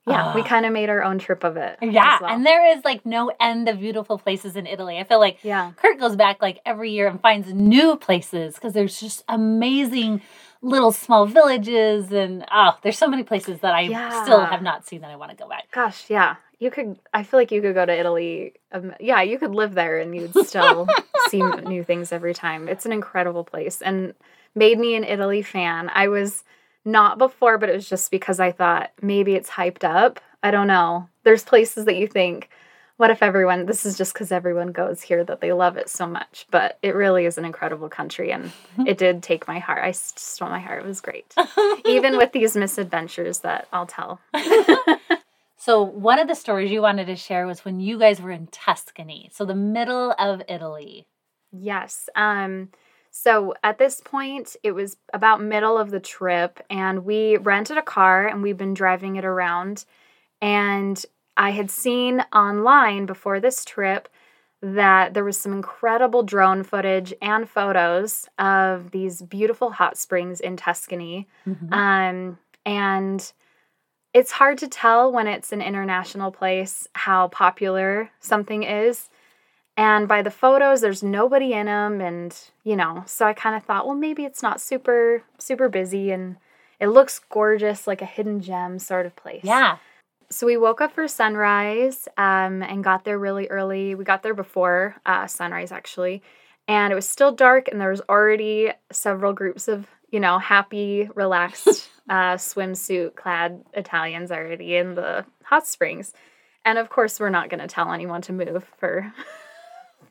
yeah, 0.06 0.34
we 0.34 0.40
Ah. 0.40 0.44
kind 0.44 0.66
of 0.66 0.72
made 0.72 0.88
our 0.90 1.02
own 1.02 1.18
trip 1.18 1.44
of 1.44 1.56
it. 1.56 1.78
Yeah, 1.80 2.18
well. 2.20 2.30
and 2.30 2.44
there 2.44 2.76
is 2.76 2.84
like 2.84 3.06
no 3.06 3.30
end 3.40 3.68
of 3.68 3.78
beautiful 3.80 4.18
places 4.18 4.56
in 4.56 4.66
Italy. 4.66 4.98
I 4.98 5.04
feel 5.04 5.20
like 5.20 5.38
yeah. 5.42 5.72
Kurt 5.76 5.98
goes 6.00 6.16
back 6.16 6.42
like 6.42 6.60
every 6.66 6.90
year 6.90 7.06
and 7.08 7.20
finds 7.20 7.52
new 7.52 7.96
places 7.96 8.54
because 8.54 8.72
there's 8.72 8.98
just 9.00 9.22
amazing 9.28 10.20
little 10.60 10.92
small 10.92 11.26
villages 11.26 12.12
and 12.12 12.44
oh, 12.50 12.78
there's 12.82 12.98
so 12.98 13.08
many 13.08 13.22
places 13.24 13.60
that 13.60 13.74
I 13.74 13.86
still 14.22 14.44
have 14.44 14.62
not 14.62 14.86
seen 14.86 15.00
that 15.02 15.10
I 15.10 15.16
want 15.16 15.30
to 15.32 15.36
go 15.36 15.48
back. 15.48 15.70
Gosh, 15.72 16.04
yeah. 16.08 16.36
You 16.60 16.70
could, 16.70 16.96
I 17.12 17.24
feel 17.24 17.40
like 17.40 17.50
you 17.50 17.60
could 17.60 17.74
go 17.74 17.84
to 17.84 17.92
Italy. 17.92 18.52
Um, 18.70 18.94
yeah, 19.00 19.22
you 19.22 19.36
could 19.40 19.52
live 19.52 19.74
there 19.74 19.98
and 19.98 20.14
you'd 20.14 20.32
still 20.46 20.86
see 21.28 21.42
new 21.42 21.82
things 21.82 22.12
every 22.12 22.34
time. 22.34 22.68
It's 22.68 22.86
an 22.86 22.92
incredible 22.92 23.42
place 23.42 23.82
and 23.82 24.14
made 24.54 24.78
me 24.78 24.94
an 24.94 25.02
Italy 25.02 25.42
fan. 25.42 25.90
I 25.92 26.06
was 26.06 26.44
not 26.84 27.18
before, 27.18 27.58
but 27.58 27.68
it 27.68 27.74
was 27.74 27.88
just 27.88 28.10
because 28.10 28.40
I 28.40 28.52
thought 28.52 28.90
maybe 29.00 29.34
it's 29.34 29.50
hyped 29.50 29.84
up. 29.84 30.20
I 30.42 30.50
don't 30.50 30.66
know. 30.66 31.08
There's 31.24 31.44
places 31.44 31.84
that 31.84 31.96
you 31.96 32.08
think, 32.08 32.48
what 32.96 33.10
if 33.10 33.22
everyone, 33.22 33.66
this 33.66 33.86
is 33.86 33.96
just 33.96 34.12
because 34.12 34.32
everyone 34.32 34.72
goes 34.72 35.02
here 35.02 35.24
that 35.24 35.40
they 35.40 35.52
love 35.52 35.76
it 35.76 35.88
so 35.88 36.06
much. 36.06 36.46
But 36.50 36.78
it 36.82 36.94
really 36.94 37.24
is 37.24 37.38
an 37.38 37.44
incredible 37.44 37.88
country 37.88 38.32
and 38.32 38.52
it 38.86 38.98
did 38.98 39.22
take 39.22 39.48
my 39.48 39.58
heart. 39.58 39.84
I 39.84 39.92
stole 39.92 40.48
my 40.48 40.60
heart. 40.60 40.84
It 40.84 40.88
was 40.88 41.00
great. 41.00 41.34
Even 41.86 42.16
with 42.16 42.32
these 42.32 42.56
misadventures 42.56 43.40
that 43.40 43.68
I'll 43.72 43.86
tell. 43.86 44.20
So 45.64 45.84
one 45.84 46.18
of 46.18 46.26
the 46.26 46.34
stories 46.34 46.72
you 46.72 46.82
wanted 46.82 47.06
to 47.06 47.14
share 47.14 47.46
was 47.46 47.64
when 47.64 47.78
you 47.78 47.96
guys 47.96 48.20
were 48.20 48.32
in 48.32 48.48
Tuscany, 48.48 49.30
so 49.32 49.44
the 49.44 49.54
middle 49.54 50.12
of 50.18 50.42
Italy. 50.48 51.06
Yes. 51.52 52.08
Um 52.16 52.70
so 53.12 53.54
at 53.62 53.78
this 53.78 54.00
point 54.00 54.56
it 54.62 54.72
was 54.72 54.96
about 55.12 55.40
middle 55.40 55.78
of 55.78 55.90
the 55.90 56.00
trip 56.00 56.58
and 56.68 57.04
we 57.04 57.36
rented 57.36 57.78
a 57.78 57.82
car 57.82 58.26
and 58.26 58.42
we've 58.42 58.56
been 58.56 58.74
driving 58.74 59.16
it 59.16 59.24
around 59.24 59.84
and 60.40 61.04
I 61.36 61.50
had 61.50 61.70
seen 61.70 62.24
online 62.32 63.06
before 63.06 63.38
this 63.38 63.64
trip 63.64 64.08
that 64.60 65.14
there 65.14 65.24
was 65.24 65.36
some 65.38 65.52
incredible 65.52 66.22
drone 66.22 66.62
footage 66.62 67.12
and 67.20 67.48
photos 67.48 68.28
of 68.38 68.90
these 68.92 69.20
beautiful 69.22 69.70
hot 69.72 69.96
springs 69.98 70.40
in 70.40 70.56
Tuscany. 70.56 71.26
Mhm. 71.46 71.72
Um, 71.72 72.38
and 72.64 73.32
it's 74.14 74.32
hard 74.32 74.58
to 74.58 74.68
tell 74.68 75.10
when 75.10 75.26
it's 75.26 75.52
an 75.52 75.62
international 75.62 76.30
place 76.30 76.86
how 76.94 77.28
popular 77.28 78.10
something 78.20 78.62
is. 78.62 79.08
And 79.76 80.06
by 80.06 80.22
the 80.22 80.30
photos, 80.30 80.80
there's 80.82 81.02
nobody 81.02 81.54
in 81.54 81.66
them. 81.66 82.00
And, 82.00 82.38
you 82.62 82.76
know, 82.76 83.04
so 83.06 83.26
I 83.26 83.32
kind 83.32 83.56
of 83.56 83.64
thought, 83.64 83.86
well, 83.86 83.96
maybe 83.96 84.24
it's 84.24 84.42
not 84.42 84.60
super, 84.60 85.22
super 85.38 85.68
busy. 85.68 86.10
And 86.10 86.36
it 86.78 86.88
looks 86.88 87.20
gorgeous, 87.30 87.86
like 87.86 88.02
a 88.02 88.06
hidden 88.06 88.40
gem 88.40 88.78
sort 88.78 89.06
of 89.06 89.16
place. 89.16 89.44
yeah. 89.44 89.78
So 90.30 90.46
we 90.46 90.56
woke 90.56 90.80
up 90.80 90.94
for 90.94 91.06
sunrise 91.08 92.08
um, 92.16 92.62
and 92.62 92.82
got 92.82 93.04
there 93.04 93.18
really 93.18 93.48
early. 93.48 93.94
We 93.94 94.02
got 94.02 94.22
there 94.22 94.32
before 94.32 94.96
uh, 95.04 95.26
sunrise, 95.26 95.70
actually. 95.70 96.22
And 96.66 96.90
it 96.90 96.96
was 96.96 97.06
still 97.06 97.32
dark, 97.32 97.68
and 97.68 97.78
there 97.78 97.90
was 97.90 98.00
already 98.08 98.72
several 98.90 99.34
groups 99.34 99.68
of, 99.68 99.86
you 100.10 100.20
know, 100.20 100.38
happy, 100.38 101.10
relaxed, 101.14 101.90
uh, 102.08 102.36
swimsuit 102.36 103.14
clad 103.14 103.62
Italians 103.74 104.32
already 104.32 104.76
in 104.76 104.94
the 104.94 105.26
hot 105.44 105.66
springs. 105.66 106.14
And 106.64 106.78
of 106.78 106.88
course, 106.88 107.20
we're 107.20 107.28
not 107.28 107.50
going 107.50 107.60
to 107.60 107.66
tell 107.66 107.92
anyone 107.92 108.22
to 108.22 108.32
move 108.32 108.64
for 108.78 109.12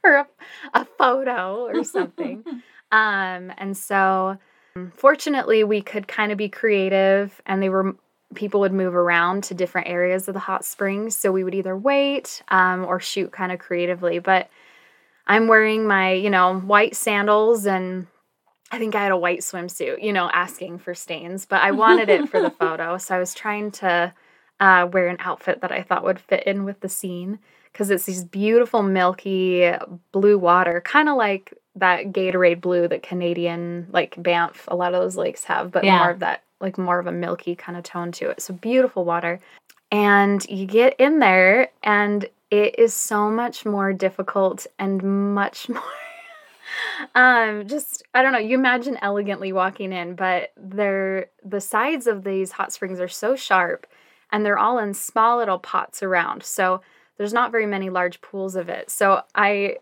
for 0.07 0.15
a, 0.15 0.27
a 0.73 0.85
photo 0.85 1.65
or 1.65 1.83
something. 1.83 2.43
um, 2.91 3.51
and 3.57 3.75
so, 3.75 4.37
fortunately, 4.95 5.63
we 5.63 5.81
could 5.81 6.07
kind 6.07 6.31
of 6.31 6.37
be 6.37 6.49
creative, 6.49 7.41
and 7.45 7.61
they 7.61 7.69
were 7.69 7.95
people 8.35 8.61
would 8.61 8.73
move 8.73 8.95
around 8.95 9.43
to 9.43 9.53
different 9.53 9.87
areas 9.87 10.27
of 10.27 10.33
the 10.33 10.39
hot 10.39 10.63
springs. 10.63 11.17
So 11.17 11.31
we 11.31 11.43
would 11.43 11.55
either 11.55 11.75
wait 11.75 12.41
um, 12.47 12.85
or 12.85 12.99
shoot 12.99 13.31
kind 13.31 13.51
of 13.51 13.59
creatively. 13.59 14.19
But 14.19 14.49
I'm 15.27 15.47
wearing 15.47 15.85
my, 15.85 16.13
you 16.13 16.29
know, 16.29 16.59
white 16.59 16.95
sandals 16.95 17.65
and 17.65 18.07
I 18.71 18.79
think 18.79 18.95
I 18.95 19.03
had 19.03 19.11
a 19.11 19.17
white 19.17 19.39
swimsuit, 19.39 20.01
you 20.01 20.13
know, 20.13 20.29
asking 20.31 20.79
for 20.79 20.93
stains, 20.93 21.45
but 21.45 21.61
I 21.61 21.71
wanted 21.71 22.07
it 22.07 22.29
for 22.29 22.41
the 22.41 22.49
photo. 22.59 22.97
So 22.97 23.15
I 23.15 23.19
was 23.19 23.33
trying 23.33 23.71
to 23.71 24.13
uh, 24.61 24.87
wear 24.91 25.07
an 25.07 25.17
outfit 25.19 25.61
that 25.61 25.71
I 25.71 25.81
thought 25.81 26.05
would 26.05 26.19
fit 26.19 26.43
in 26.43 26.63
with 26.63 26.79
the 26.79 26.89
scene 26.89 27.39
because 27.71 27.89
it's 27.89 28.05
these 28.05 28.23
beautiful, 28.23 28.83
milky 28.83 29.71
blue 30.11 30.37
water, 30.37 30.81
kind 30.85 31.09
of 31.09 31.17
like 31.17 31.53
that 31.75 32.07
Gatorade 32.11 32.61
blue 32.61 32.87
that 32.87 33.03
Canadian, 33.03 33.87
like 33.91 34.21
Banff, 34.21 34.65
a 34.67 34.75
lot 34.75 34.93
of 34.93 35.01
those 35.01 35.15
lakes 35.15 35.43
have, 35.45 35.71
but 35.71 35.83
Yeah. 35.85 35.99
more 35.99 36.09
of 36.09 36.19
that, 36.19 36.43
like 36.59 36.77
more 36.77 36.99
of 36.99 37.07
a 37.07 37.11
milky 37.11 37.55
kind 37.55 37.77
of 37.77 37.83
tone 37.83 38.11
to 38.13 38.29
it. 38.29 38.41
So 38.41 38.53
beautiful 38.53 39.05
water. 39.05 39.39
And 39.91 40.45
you 40.49 40.65
get 40.65 40.95
in 40.99 41.19
there, 41.19 41.69
and 41.83 42.25
it 42.49 42.77
is 42.77 42.93
so 42.93 43.29
much 43.29 43.65
more 43.65 43.93
difficult 43.93 44.67
and 44.77 45.33
much 45.33 45.69
more 45.69 45.81
um 47.15 47.67
just 47.67 48.03
i 48.13 48.21
don't 48.21 48.31
know 48.31 48.39
you 48.39 48.57
imagine 48.57 48.97
elegantly 49.01 49.51
walking 49.51 49.91
in 49.91 50.15
but 50.15 50.51
they're 50.55 51.27
the 51.43 51.59
sides 51.59 52.07
of 52.07 52.23
these 52.23 52.51
hot 52.51 52.71
springs 52.71 52.99
are 52.99 53.07
so 53.07 53.35
sharp 53.35 53.87
and 54.31 54.45
they're 54.45 54.57
all 54.57 54.77
in 54.79 54.93
small 54.93 55.37
little 55.37 55.59
pots 55.59 56.01
around 56.03 56.43
so 56.43 56.81
there's 57.17 57.33
not 57.33 57.51
very 57.51 57.65
many 57.65 57.89
large 57.89 58.21
pools 58.21 58.55
of 58.55 58.69
it 58.69 58.89
so 58.89 59.21
i 59.35 59.77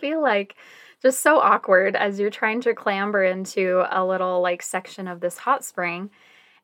feel 0.00 0.20
like 0.22 0.54
just 1.02 1.20
so 1.20 1.38
awkward 1.40 1.96
as 1.96 2.20
you're 2.20 2.30
trying 2.30 2.60
to 2.60 2.74
clamber 2.74 3.24
into 3.24 3.84
a 3.90 4.04
little 4.04 4.40
like 4.40 4.62
section 4.62 5.08
of 5.08 5.20
this 5.20 5.38
hot 5.38 5.64
spring 5.64 6.10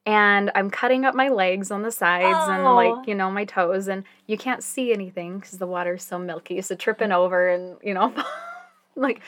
and 0.06 0.50
i'm 0.54 0.70
cutting 0.70 1.04
up 1.04 1.14
my 1.14 1.28
legs 1.28 1.70
on 1.70 1.82
the 1.82 1.90
sides 1.90 2.48
and 2.48 2.62
Oh. 2.66 2.74
like 2.76 3.08
you 3.08 3.14
know 3.14 3.30
my 3.30 3.44
toes 3.44 3.88
and 3.88 4.04
you 4.26 4.38
can't 4.38 4.62
see 4.62 4.92
anything 4.92 5.38
because 5.38 5.58
the 5.58 5.66
water's 5.66 6.04
so 6.04 6.18
milky 6.18 6.60
so 6.62 6.74
tripping 6.76 7.12
over 7.12 7.48
and 7.48 7.76
you 7.82 7.92
know 7.94 8.12
like 8.96 9.20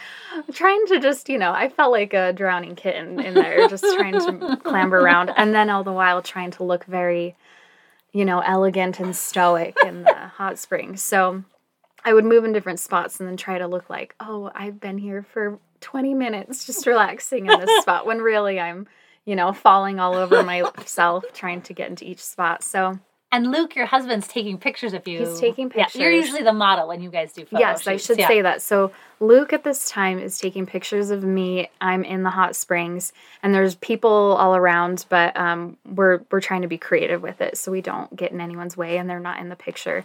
trying 0.53 0.85
to 0.87 0.99
just 1.01 1.29
you 1.29 1.39
know 1.39 1.53
i 1.53 1.69
felt 1.69 1.93
like 1.93 2.13
a 2.15 2.33
drowning 2.33 2.75
kitten 2.77 3.21
in 3.21 3.35
there 3.35 3.69
just 3.69 3.85
trying 3.97 4.13
to 4.15 4.57
clamber 4.65 4.99
around 5.01 5.31
and 5.37 5.55
then 5.55 5.71
all 5.71 5.83
the 5.85 5.93
while 5.93 6.23
trying 6.23 6.51
to 6.53 6.63
look 6.65 6.85
very 6.87 7.35
you 8.13 8.25
know 8.25 8.41
elegant 8.41 9.01
and 9.01 9.15
stoic 9.15 9.77
in 9.85 10.03
the 10.03 10.15
hot 10.37 10.59
springs. 10.59 11.03
So 11.03 11.45
i 12.03 12.15
would 12.15 12.25
move 12.25 12.45
in 12.45 12.53
different 12.53 12.81
spots 12.81 13.21
and 13.21 13.29
then 13.29 13.37
try 13.37 13.59
to 13.59 13.67
look 13.67 13.91
like 13.91 14.15
oh 14.21 14.51
i've 14.55 14.81
been 14.81 14.97
here 14.97 15.23
for 15.23 15.59
20 15.83 16.15
minutes 16.15 16.65
just 16.65 16.87
relaxing 16.87 17.45
in 17.45 17.61
this 17.61 17.83
spot 17.83 18.07
when 18.07 18.23
really 18.23 18.59
i'm 18.59 18.87
you 19.25 19.37
know 19.37 19.53
falling 19.53 20.01
all 20.01 20.15
over 20.15 20.43
myself 20.77 21.25
trying 21.33 21.63
to 21.63 21.73
get 21.73 21.89
into 21.89 22.05
each 22.05 22.23
spot. 22.23 22.63
So 22.63 22.99
And 23.33 23.53
Luke, 23.53 23.77
your 23.77 23.87
husband's 23.87 24.27
taking 24.27 24.59
pictures 24.59 24.93
of 24.93 25.07
you. 25.07 25.21
He's 25.21 25.39
taking 25.39 25.71
pictures. 25.71 25.95
Yeah, 25.95 26.03
you're 26.09 26.13
usually 26.13 26.43
the 26.43 26.53
model 26.53 26.89
when 26.89 27.01
you 27.01 27.11
guys 27.11 27.33
do 27.33 27.45
photo 27.45 27.61
Yes, 27.61 27.87
I 27.87 27.97
should 27.97 28.19
Yeah. 28.19 28.27
say 28.27 28.43
that. 28.43 28.61
So 28.61 28.91
Luke 29.21 29.53
at 29.53 29.63
this 29.63 29.89
time 29.89 30.19
is 30.19 30.37
taking 30.39 30.67
pictures 30.67 31.11
of 31.11 31.23
me. 31.23 31.71
I'm 31.81 32.03
in 32.03 32.25
the 32.25 32.31
hot 32.31 32.57
springs, 32.57 33.13
and 33.43 33.55
there's 33.55 33.77
people 33.77 34.11
all 34.11 34.57
around, 34.57 35.07
but 35.09 35.37
um, 35.37 35.77
we're 35.87 36.21
we're 36.33 36.41
trying 36.41 36.63
to 36.63 36.69
be 36.69 36.79
creative 36.79 37.23
with 37.23 37.41
it 37.41 37.57
so 37.57 37.71
we 37.71 37.81
don't 37.83 38.15
get 38.17 38.33
in 38.33 38.41
anyone's 38.41 38.77
way, 38.77 38.99
and 38.99 39.09
they're 39.09 39.21
not 39.21 39.39
in 39.39 39.49
the 39.49 39.57
picture. 39.57 40.05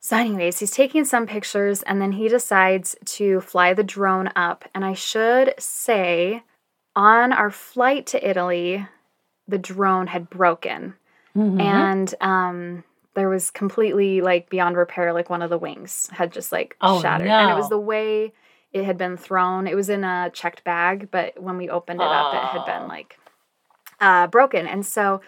So, 0.00 0.16
anyways, 0.16 0.58
he's 0.58 0.70
taking 0.70 1.04
some 1.04 1.26
pictures, 1.26 1.82
and 1.82 2.00
then 2.00 2.12
he 2.12 2.28
decides 2.28 2.96
to 3.04 3.40
fly 3.42 3.74
the 3.74 3.84
drone 3.84 4.30
up. 4.34 4.64
And 4.74 4.84
I 4.84 4.94
should 4.94 5.54
say, 5.58 6.42
on 6.96 7.32
our 7.32 7.50
flight 7.50 8.06
to 8.08 8.28
Italy, 8.28 8.86
the 9.46 9.58
drone 9.58 10.08
had 10.08 10.30
broken 10.30 10.94
Mhm. 11.36 11.60
and 11.60 12.14
um 12.20 12.84
there 13.14 13.28
was 13.28 13.50
completely 13.50 14.20
like 14.20 14.48
beyond 14.50 14.76
repair 14.76 15.12
like 15.12 15.28
one 15.30 15.42
of 15.42 15.50
the 15.50 15.58
wings 15.58 16.08
had 16.12 16.32
just 16.32 16.50
like 16.52 16.76
Oh, 16.80 17.00
shattered. 17.00 17.28
And 17.28 17.50
it 17.50 17.54
was 17.54 17.68
the 17.68 17.78
way 17.78 18.32
it 18.72 18.84
had 18.84 18.96
been 18.96 19.18
thrown. 19.18 19.66
It 19.66 19.74
was 19.76 19.90
in 19.90 20.02
a 20.04 20.30
checked 20.32 20.64
bag 20.64 21.08
but 21.10 21.40
when 21.42 21.56
we 21.56 21.68
opened 21.68 22.00
it 22.00 22.06
up 22.06 22.34
it 22.34 22.40
had 22.40 22.64
been 22.66 22.82
Oh. 22.84 22.88
like 22.88 23.18
uh 24.00 24.26
broken. 24.28 24.66
And 24.66 24.84
so 24.84 25.20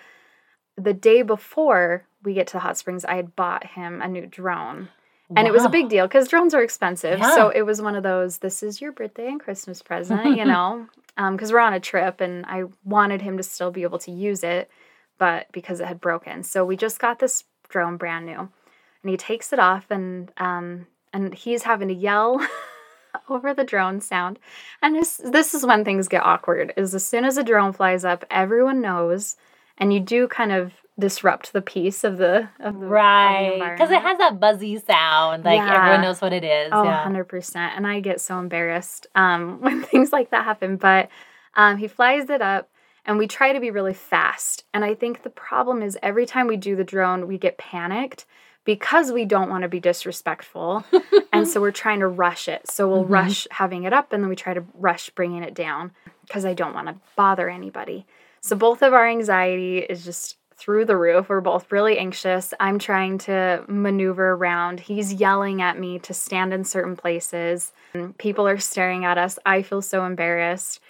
the 0.77 0.95
day 0.95 1.23
before 1.23 2.05
we 2.23 2.35
get 2.35 2.47
to 2.49 2.55
the 2.55 2.61
hot 2.61 2.77
springs 2.79 3.05
i 3.05 3.15
had 3.17 3.37
bought 3.37 3.65
him 3.67 4.01
a 4.03 4.09
new 4.09 4.27
drone. 4.27 4.89
And 5.37 5.49
it 5.49 5.53
was 5.53 5.65
a 5.65 5.69
big 5.71 5.89
deal 5.89 6.07
because 6.07 6.29
drones 6.29 6.55
are 6.55 6.63
expensive. 6.63 7.19
Yeah. 7.19 7.35
so 7.35 7.49
it 7.49 7.63
was 7.63 7.81
one 7.83 7.97
of 7.97 8.03
those 8.03 8.39
this 8.39 8.63
is 8.63 8.81
your 8.81 8.93
birthday 8.93 9.27
and 9.29 9.41
christmas 9.41 9.83
present 9.83 10.37
you 10.39 10.45
know? 10.45 10.87
Because 11.17 11.53
we're 11.53 11.61
on 11.61 11.75
a 11.75 11.81
trip 11.81 12.21
and 12.21 12.45
i 12.47 12.65
wanted 12.85 13.21
him 13.23 13.37
to 13.37 13.43
still 13.43 13.71
be 13.71 13.83
able 13.85 13.99
to 14.01 14.11
use 14.11 14.43
it 14.43 14.71
but 15.19 15.47
because 15.53 15.81
it 15.81 15.87
had 15.87 16.01
broken 16.01 16.43
so 16.43 16.65
we 16.65 16.77
just 16.77 16.99
got 16.99 17.19
this 17.19 17.45
drone 17.69 17.97
brand 17.97 18.27
new 18.27 18.39
and 18.39 19.11
he 19.11 19.17
takes 19.17 19.53
it 19.53 19.59
off 19.59 19.87
and 19.91 20.31
um 20.39 20.87
and 21.13 21.35
he's 21.35 21.63
having 21.63 21.89
to 21.89 21.95
yell 21.95 22.41
over 23.29 23.55
the 23.55 23.65
drone 23.65 24.01
sound 24.01 24.39
and 24.83 24.95
this 24.95 25.21
this 25.25 25.55
is 25.55 25.65
when 25.65 25.85
things 25.85 26.09
get 26.09 26.25
awkward 26.25 26.73
is 26.77 26.95
as 26.95 27.05
soon 27.05 27.25
as 27.25 27.37
a 27.37 27.45
drone 27.45 27.73
flies 27.73 28.05
up 28.05 28.25
everyone 28.31 28.81
knows 28.81 29.37
and 29.79 29.93
you 29.93 30.01
do 30.01 30.29
kind 30.29 30.53
of 30.53 30.73
disrupt 30.99 31.53
the 31.53 31.63
peace 31.63 32.05
of 32.05 32.19
the 32.19 32.49
of 32.61 32.79
the, 32.79 32.87
Right. 32.87 33.73
Because 33.73 33.91
it 33.91 34.01
has 34.01 34.19
that 34.19 34.39
buzzy 34.39 34.79
sound. 34.79 35.45
Like 35.45 35.59
Yeah. 35.59 35.77
everyone 35.77 36.03
knows 36.03 36.21
what 36.21 36.33
it 36.33 36.45
is. 36.45 36.71
Oh, 36.73 36.85
yeah. 36.85 37.05
100%. 37.05 37.57
And 37.57 37.87
I 37.87 38.01
get 38.01 38.21
so 38.21 38.39
embarrassed 38.39 39.07
um, 39.15 39.61
when 39.61 39.83
things 39.83 40.13
like 40.13 40.31
that 40.31 40.45
happen. 40.45 40.77
But 40.77 41.09
um, 41.55 41.77
he 41.79 41.89
flies 41.89 42.31
it 42.31 42.41
up 42.43 42.71
and 43.07 43.19
we 43.19 43.27
try 43.27 43.53
to 43.53 43.61
be 43.61 43.71
really 43.71 43.95
fast. 43.95 44.65
And 44.73 44.85
I 44.85 44.95
think 44.95 45.23
the 45.23 45.31
problem 45.31 45.83
is 45.83 45.99
every 46.03 46.27
time 46.27 46.47
we 46.47 46.57
do 46.57 46.77
the 46.77 46.85
drone, 46.85 47.27
we 47.27 47.39
get 47.39 47.59
panicked 47.59 48.25
because 48.65 49.13
we 49.13 49.25
don't 49.27 49.51
want 49.51 49.63
to 49.63 49.69
be 49.69 49.81
disrespectful. 49.81 50.85
and 51.33 51.47
so 51.47 51.61
we're 51.61 51.71
trying 51.71 52.01
to 52.01 52.07
rush 52.09 52.49
it. 52.49 52.69
So 52.71 52.89
we'll 52.89 53.05
Mhm. 53.05 53.11
rush 53.11 53.47
having 53.51 53.85
it 53.85 53.93
up 53.93 54.13
and 54.13 54.23
then 54.23 54.29
we 54.31 54.37
try 54.37 54.55
to 54.55 54.65
rush 54.75 55.11
bringing 55.11 55.43
it 55.43 55.55
down 55.55 55.93
because 56.27 56.45
I 56.47 56.55
don't 56.55 56.73
want 56.75 56.89
to 56.89 56.95
bother 57.17 57.51
anybody. 57.51 58.07
So 58.41 58.57
both 58.57 58.83
of 58.83 58.93
our 58.95 59.07
anxiety 59.07 59.79
is 59.79 60.05
just 60.05 60.39
through 60.57 60.85
the 60.85 60.97
roof. 60.97 61.29
We're 61.29 61.41
both 61.41 61.71
really 61.73 61.99
anxious. 61.99 62.55
I'm 62.61 62.79
trying 62.79 63.19
to 63.19 63.65
maneuver 63.69 64.31
around. 64.33 64.81
He's 64.81 65.13
yelling 65.13 65.61
at 65.61 65.79
me 65.79 65.99
to 66.01 66.15
stand 66.15 66.55
in 66.55 66.65
certain 66.65 66.97
places. 66.97 67.73
People 68.19 68.47
are 68.47 68.59
staring 68.59 69.05
at 69.05 69.19
us. 69.19 69.39
I 69.45 69.63
feel 69.63 69.83
so 69.83 70.05
embarrassed. 70.05 70.81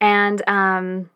And 0.00 0.42
um 0.48 1.10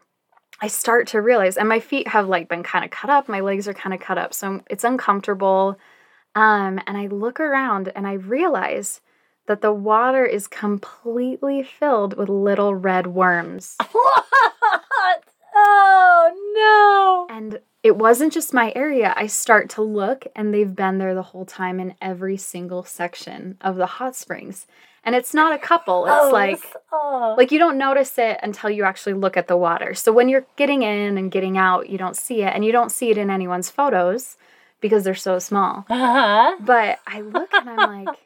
I 0.60 0.68
start 0.68 1.06
to 1.08 1.20
realize 1.20 1.56
and 1.56 1.68
my 1.68 1.80
feet 1.80 2.08
have 2.08 2.28
like 2.28 2.48
been 2.48 2.62
kind 2.62 2.84
of 2.84 2.90
cut 2.90 3.10
up. 3.10 3.28
My 3.28 3.40
legs 3.40 3.68
are 3.68 3.74
kind 3.74 3.94
of 3.94 4.00
cut 4.00 4.18
up. 4.18 4.34
So 4.34 4.60
it's 4.68 4.84
uncomfortable. 4.84 5.78
Um 6.34 6.80
and 6.86 6.96
I 6.96 7.06
look 7.06 7.40
around 7.40 7.92
and 7.94 8.06
I 8.06 8.14
realize 8.14 9.00
that 9.46 9.62
the 9.62 9.72
water 9.72 10.24
is 10.24 10.46
completely 10.46 11.62
filled 11.62 12.16
with 12.16 12.28
little 12.28 12.74
red 12.74 13.08
worms. 13.08 13.76
what? 13.90 15.24
Oh 15.54 17.26
no! 17.28 17.34
And 17.34 17.60
it 17.82 17.96
wasn't 17.96 18.32
just 18.32 18.52
my 18.52 18.72
area. 18.76 19.14
I 19.16 19.26
start 19.26 19.70
to 19.70 19.82
look, 19.82 20.26
and 20.36 20.52
they've 20.52 20.74
been 20.74 20.98
there 20.98 21.14
the 21.14 21.22
whole 21.22 21.46
time 21.46 21.80
in 21.80 21.94
every 22.00 22.36
single 22.36 22.84
section 22.84 23.56
of 23.60 23.76
the 23.76 23.86
hot 23.86 24.14
springs. 24.14 24.66
And 25.08 25.16
it's 25.16 25.32
not 25.32 25.54
a 25.54 25.58
couple. 25.58 26.04
It's 26.04 26.14
Oh, 26.14 26.28
like 26.30 26.62
oh. 26.92 27.34
like 27.38 27.50
you 27.50 27.58
don't 27.58 27.78
notice 27.78 28.18
it 28.18 28.38
until 28.42 28.68
you 28.68 28.84
actually 28.84 29.14
look 29.14 29.38
at 29.38 29.48
the 29.48 29.56
water. 29.56 29.94
So 29.94 30.12
when 30.12 30.28
you're 30.28 30.44
getting 30.56 30.82
in 30.82 31.16
and 31.16 31.30
getting 31.30 31.56
out, 31.56 31.88
you 31.88 31.96
don't 31.96 32.14
see 32.16 32.42
it, 32.42 32.52
and 32.54 32.62
you 32.62 32.72
don't 32.72 32.92
see 32.92 33.10
it 33.10 33.16
in 33.16 33.30
anyone's 33.30 33.70
photos 33.70 34.36
because 34.82 35.04
they're 35.04 35.14
so 35.14 35.38
small. 35.38 35.86
uh-huh. 35.88 36.56
But 36.60 36.98
I 37.06 37.22
look 37.22 37.48
and 37.54 37.70
I'm 37.70 38.04
like, 38.04 38.16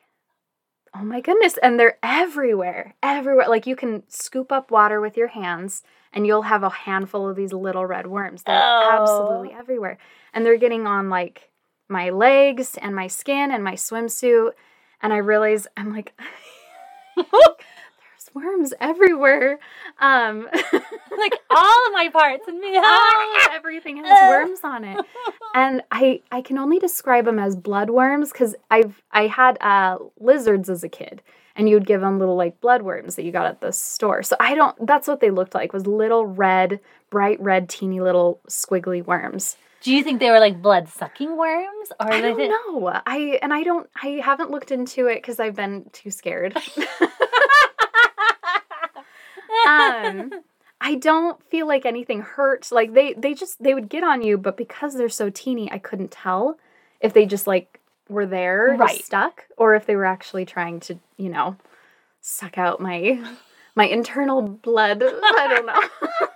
oh 0.94 1.04
my 1.04 1.20
goodness. 1.20 1.56
And 1.62 1.78
they're 1.78 1.98
everywhere, 2.02 2.94
everywhere. 3.00 3.48
Like 3.48 3.66
you 3.68 3.76
can 3.76 4.02
scoop 4.08 4.50
up 4.50 4.70
water 4.72 5.00
with 5.00 5.16
your 5.16 5.28
hands 5.28 5.84
and 6.12 6.26
you'll 6.26 6.42
have 6.42 6.64
a 6.64 6.68
handful 6.70 7.28
of 7.28 7.36
these 7.36 7.52
little 7.52 7.86
red 7.86 8.06
worms. 8.08 8.42
They're 8.42 8.60
Oh. 8.60 8.88
absolutely 9.00 9.52
everywhere. 9.56 9.98
And 10.34 10.44
they're 10.44 10.58
getting 10.58 10.86
on 10.86 11.08
like 11.10 11.50
my 11.88 12.10
legs 12.10 12.76
and 12.82 12.94
my 12.94 13.06
skin 13.06 13.50
and 13.52 13.62
my 13.62 13.74
swimsuit. 13.74 14.50
And 15.00 15.12
I 15.12 15.18
realize 15.18 15.66
I'm 15.76 15.92
like, 15.92 16.12
there's 17.30 18.34
worms 18.34 18.74
everywhere. 18.80 19.58
Um, 20.00 20.48
like 20.52 21.34
all 21.50 21.86
of 21.86 21.92
my 21.92 22.10
parts 22.12 22.44
and 22.48 22.60
me. 22.60 22.78
everything 23.50 24.04
has 24.04 24.30
worms 24.30 24.60
on 24.64 24.84
it 24.84 25.04
and 25.54 25.82
I 25.90 26.20
I 26.30 26.40
can 26.42 26.58
only 26.58 26.78
describe 26.78 27.24
them 27.24 27.38
as 27.38 27.56
bloodworms 27.56 28.32
because 28.32 28.54
I've 28.70 29.02
I 29.10 29.26
had 29.26 29.58
uh, 29.60 29.98
lizards 30.18 30.68
as 30.68 30.82
a 30.82 30.88
kid, 30.88 31.22
and 31.56 31.68
you 31.68 31.76
would 31.76 31.86
give 31.86 32.00
them 32.00 32.18
little 32.18 32.36
like 32.36 32.60
bloodworms 32.60 33.16
that 33.16 33.24
you 33.24 33.32
got 33.32 33.46
at 33.46 33.60
the 33.60 33.72
store. 33.72 34.22
So 34.22 34.36
I 34.40 34.54
don't. 34.54 34.86
That's 34.86 35.08
what 35.08 35.20
they 35.20 35.30
looked 35.30 35.54
like 35.54 35.72
was 35.72 35.86
little 35.86 36.26
red, 36.26 36.80
bright 37.10 37.40
red, 37.40 37.68
teeny 37.68 38.00
little 38.00 38.40
squiggly 38.48 39.04
worms. 39.04 39.56
Do 39.82 39.92
you 39.94 40.02
think 40.04 40.20
they 40.20 40.30
were 40.30 40.38
like 40.40 40.62
blood 40.62 40.88
sucking 40.88 41.36
worms, 41.36 41.92
or 41.98 42.12
I 42.12 42.20
don't 42.20 42.38
did- 42.38 42.50
know. 42.50 43.00
I 43.06 43.38
and 43.42 43.52
I 43.52 43.62
don't. 43.64 43.88
I 44.02 44.20
haven't 44.22 44.50
looked 44.50 44.70
into 44.70 45.06
it 45.08 45.16
because 45.16 45.40
I've 45.40 45.56
been 45.56 45.86
too 45.92 46.10
scared. 46.10 46.56
um 49.68 50.30
i 50.80 50.94
don't 50.96 51.40
feel 51.50 51.68
like 51.68 51.86
anything 51.86 52.20
hurt 52.20 52.68
like 52.72 52.94
they 52.94 53.12
they 53.14 53.34
just 53.34 53.62
they 53.62 53.74
would 53.74 53.88
get 53.88 54.02
on 54.02 54.22
you 54.22 54.36
but 54.36 54.56
because 54.56 54.94
they're 54.94 55.08
so 55.08 55.30
teeny 55.30 55.70
i 55.70 55.78
couldn't 55.78 56.10
tell 56.10 56.58
if 57.00 57.12
they 57.12 57.26
just 57.26 57.46
like 57.46 57.78
were 58.08 58.26
there 58.26 58.74
Right. 58.78 59.04
stuck 59.04 59.44
or 59.56 59.74
if 59.74 59.86
they 59.86 59.94
were 59.94 60.04
actually 60.06 60.44
trying 60.46 60.80
to 60.80 60.98
you 61.16 61.28
know 61.28 61.56
suck 62.20 62.58
out 62.58 62.80
my 62.80 63.22
my 63.76 63.84
internal 63.86 64.42
blood 64.42 65.02
i 65.02 65.46
don't 65.48 65.66
know 65.66 66.28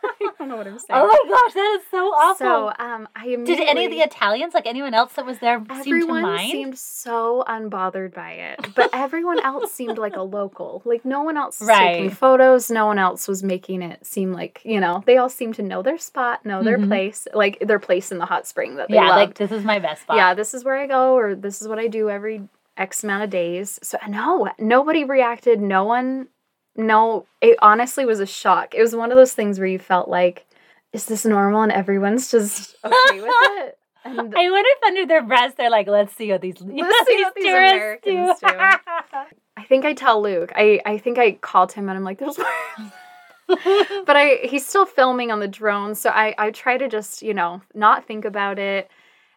don't 0.46 0.50
know 0.50 0.56
what 0.56 0.66
i'm 0.66 0.78
saying 0.78 1.00
oh 1.00 1.06
my 1.06 1.30
gosh, 1.30 1.54
that 1.54 1.78
is 1.80 1.86
so 1.90 2.06
awful. 2.08 2.36
so 2.36 2.72
um 2.78 3.08
i 3.16 3.26
did 3.26 3.60
any 3.60 3.84
of 3.84 3.90
the 3.90 3.98
Italians, 4.00 4.54
like 4.54 4.66
anyone 4.66 4.94
else 4.94 5.12
that 5.14 5.26
was 5.26 5.38
there, 5.40 5.58
seem 5.58 5.66
to 5.66 5.74
Everyone 5.74 6.22
mind? 6.22 6.50
seemed 6.50 6.78
so 6.78 7.44
unbothered 7.48 8.14
by 8.14 8.32
it, 8.32 8.74
but 8.74 8.90
everyone 8.92 9.40
else 9.40 9.72
seemed 9.72 9.98
like 9.98 10.16
a 10.16 10.22
local. 10.22 10.82
Like 10.84 11.04
no 11.04 11.22
one 11.22 11.36
else 11.36 11.60
was 11.60 11.68
taking 11.68 12.10
photos. 12.10 12.70
No 12.70 12.86
one 12.86 12.98
else 12.98 13.26
was 13.26 13.42
making 13.42 13.82
it 13.82 14.04
seem 14.06 14.32
like 14.32 14.60
you 14.64 14.80
know 14.80 15.02
they 15.06 15.16
all 15.16 15.28
seemed 15.28 15.54
to 15.56 15.62
know 15.62 15.82
their 15.82 15.98
spot, 15.98 16.44
know 16.46 16.62
their 16.62 16.78
Mhm. 16.78 16.88
place, 16.88 17.26
like 17.34 17.58
their 17.60 17.78
place 17.78 18.12
in 18.12 18.18
the 18.18 18.26
hot 18.26 18.46
spring 18.46 18.76
that 18.76 18.88
they 18.88 18.94
yeah, 18.94 19.08
loved. 19.08 19.16
like 19.18 19.34
this 19.34 19.50
is 19.50 19.64
my 19.64 19.78
best 19.78 20.02
spot. 20.02 20.16
yeah, 20.16 20.34
this 20.34 20.54
is 20.54 20.64
where 20.64 20.76
I 20.76 20.86
go, 20.86 21.14
or 21.14 21.34
this 21.34 21.60
is 21.60 21.68
what 21.68 21.78
I 21.78 21.88
do 21.88 22.08
every 22.08 22.42
X 22.76 23.02
amount 23.04 23.24
of 23.24 23.30
days. 23.30 23.78
So 23.82 23.98
no, 24.08 24.48
nobody 24.58 25.04
reacted. 25.04 25.60
No 25.60 25.84
one. 25.84 26.28
No, 26.76 27.26
it 27.40 27.56
honestly 27.62 28.04
was 28.04 28.20
a 28.20 28.26
shock. 28.26 28.74
It 28.74 28.82
was 28.82 28.94
one 28.94 29.10
of 29.10 29.16
those 29.16 29.32
things 29.34 29.58
where 29.58 29.68
you 29.68 29.78
felt 29.78 30.08
like, 30.08 30.46
is 30.92 31.06
this 31.06 31.24
normal? 31.24 31.62
And 31.62 31.72
everyone's 31.72 32.30
just 32.30 32.74
okay 32.84 33.20
with 33.20 33.30
it. 33.30 33.78
And 34.04 34.18
I 34.20 34.50
wonder 34.50 34.68
if 34.76 34.82
under 34.84 35.06
their 35.06 35.22
breath 35.22 35.56
they're 35.56 35.70
like, 35.70 35.88
let's 35.88 36.14
see 36.14 36.30
what 36.30 36.40
these, 36.40 36.54
Let's 36.60 37.08
see 37.08 37.22
what 37.24 37.34
these 37.34 37.44
Americans 37.46 38.38
do. 38.40 38.46
I 38.48 39.64
think 39.68 39.84
I 39.84 39.94
tell 39.94 40.22
Luke. 40.22 40.52
I, 40.54 40.80
I 40.86 40.98
think 40.98 41.18
I 41.18 41.32
called 41.32 41.72
him 41.72 41.88
and 41.88 41.96
I'm 41.98 42.04
like, 42.04 42.18
there's 42.18 42.36
but 43.48 44.16
I 44.16 44.40
he's 44.44 44.66
still 44.66 44.86
filming 44.86 45.30
on 45.30 45.38
the 45.40 45.46
drone, 45.48 45.94
so 45.94 46.10
I, 46.10 46.34
I 46.36 46.50
try 46.50 46.76
to 46.78 46.88
just, 46.88 47.22
you 47.22 47.32
know, 47.34 47.62
not 47.74 48.04
think 48.06 48.24
about 48.24 48.58
it. 48.58 48.90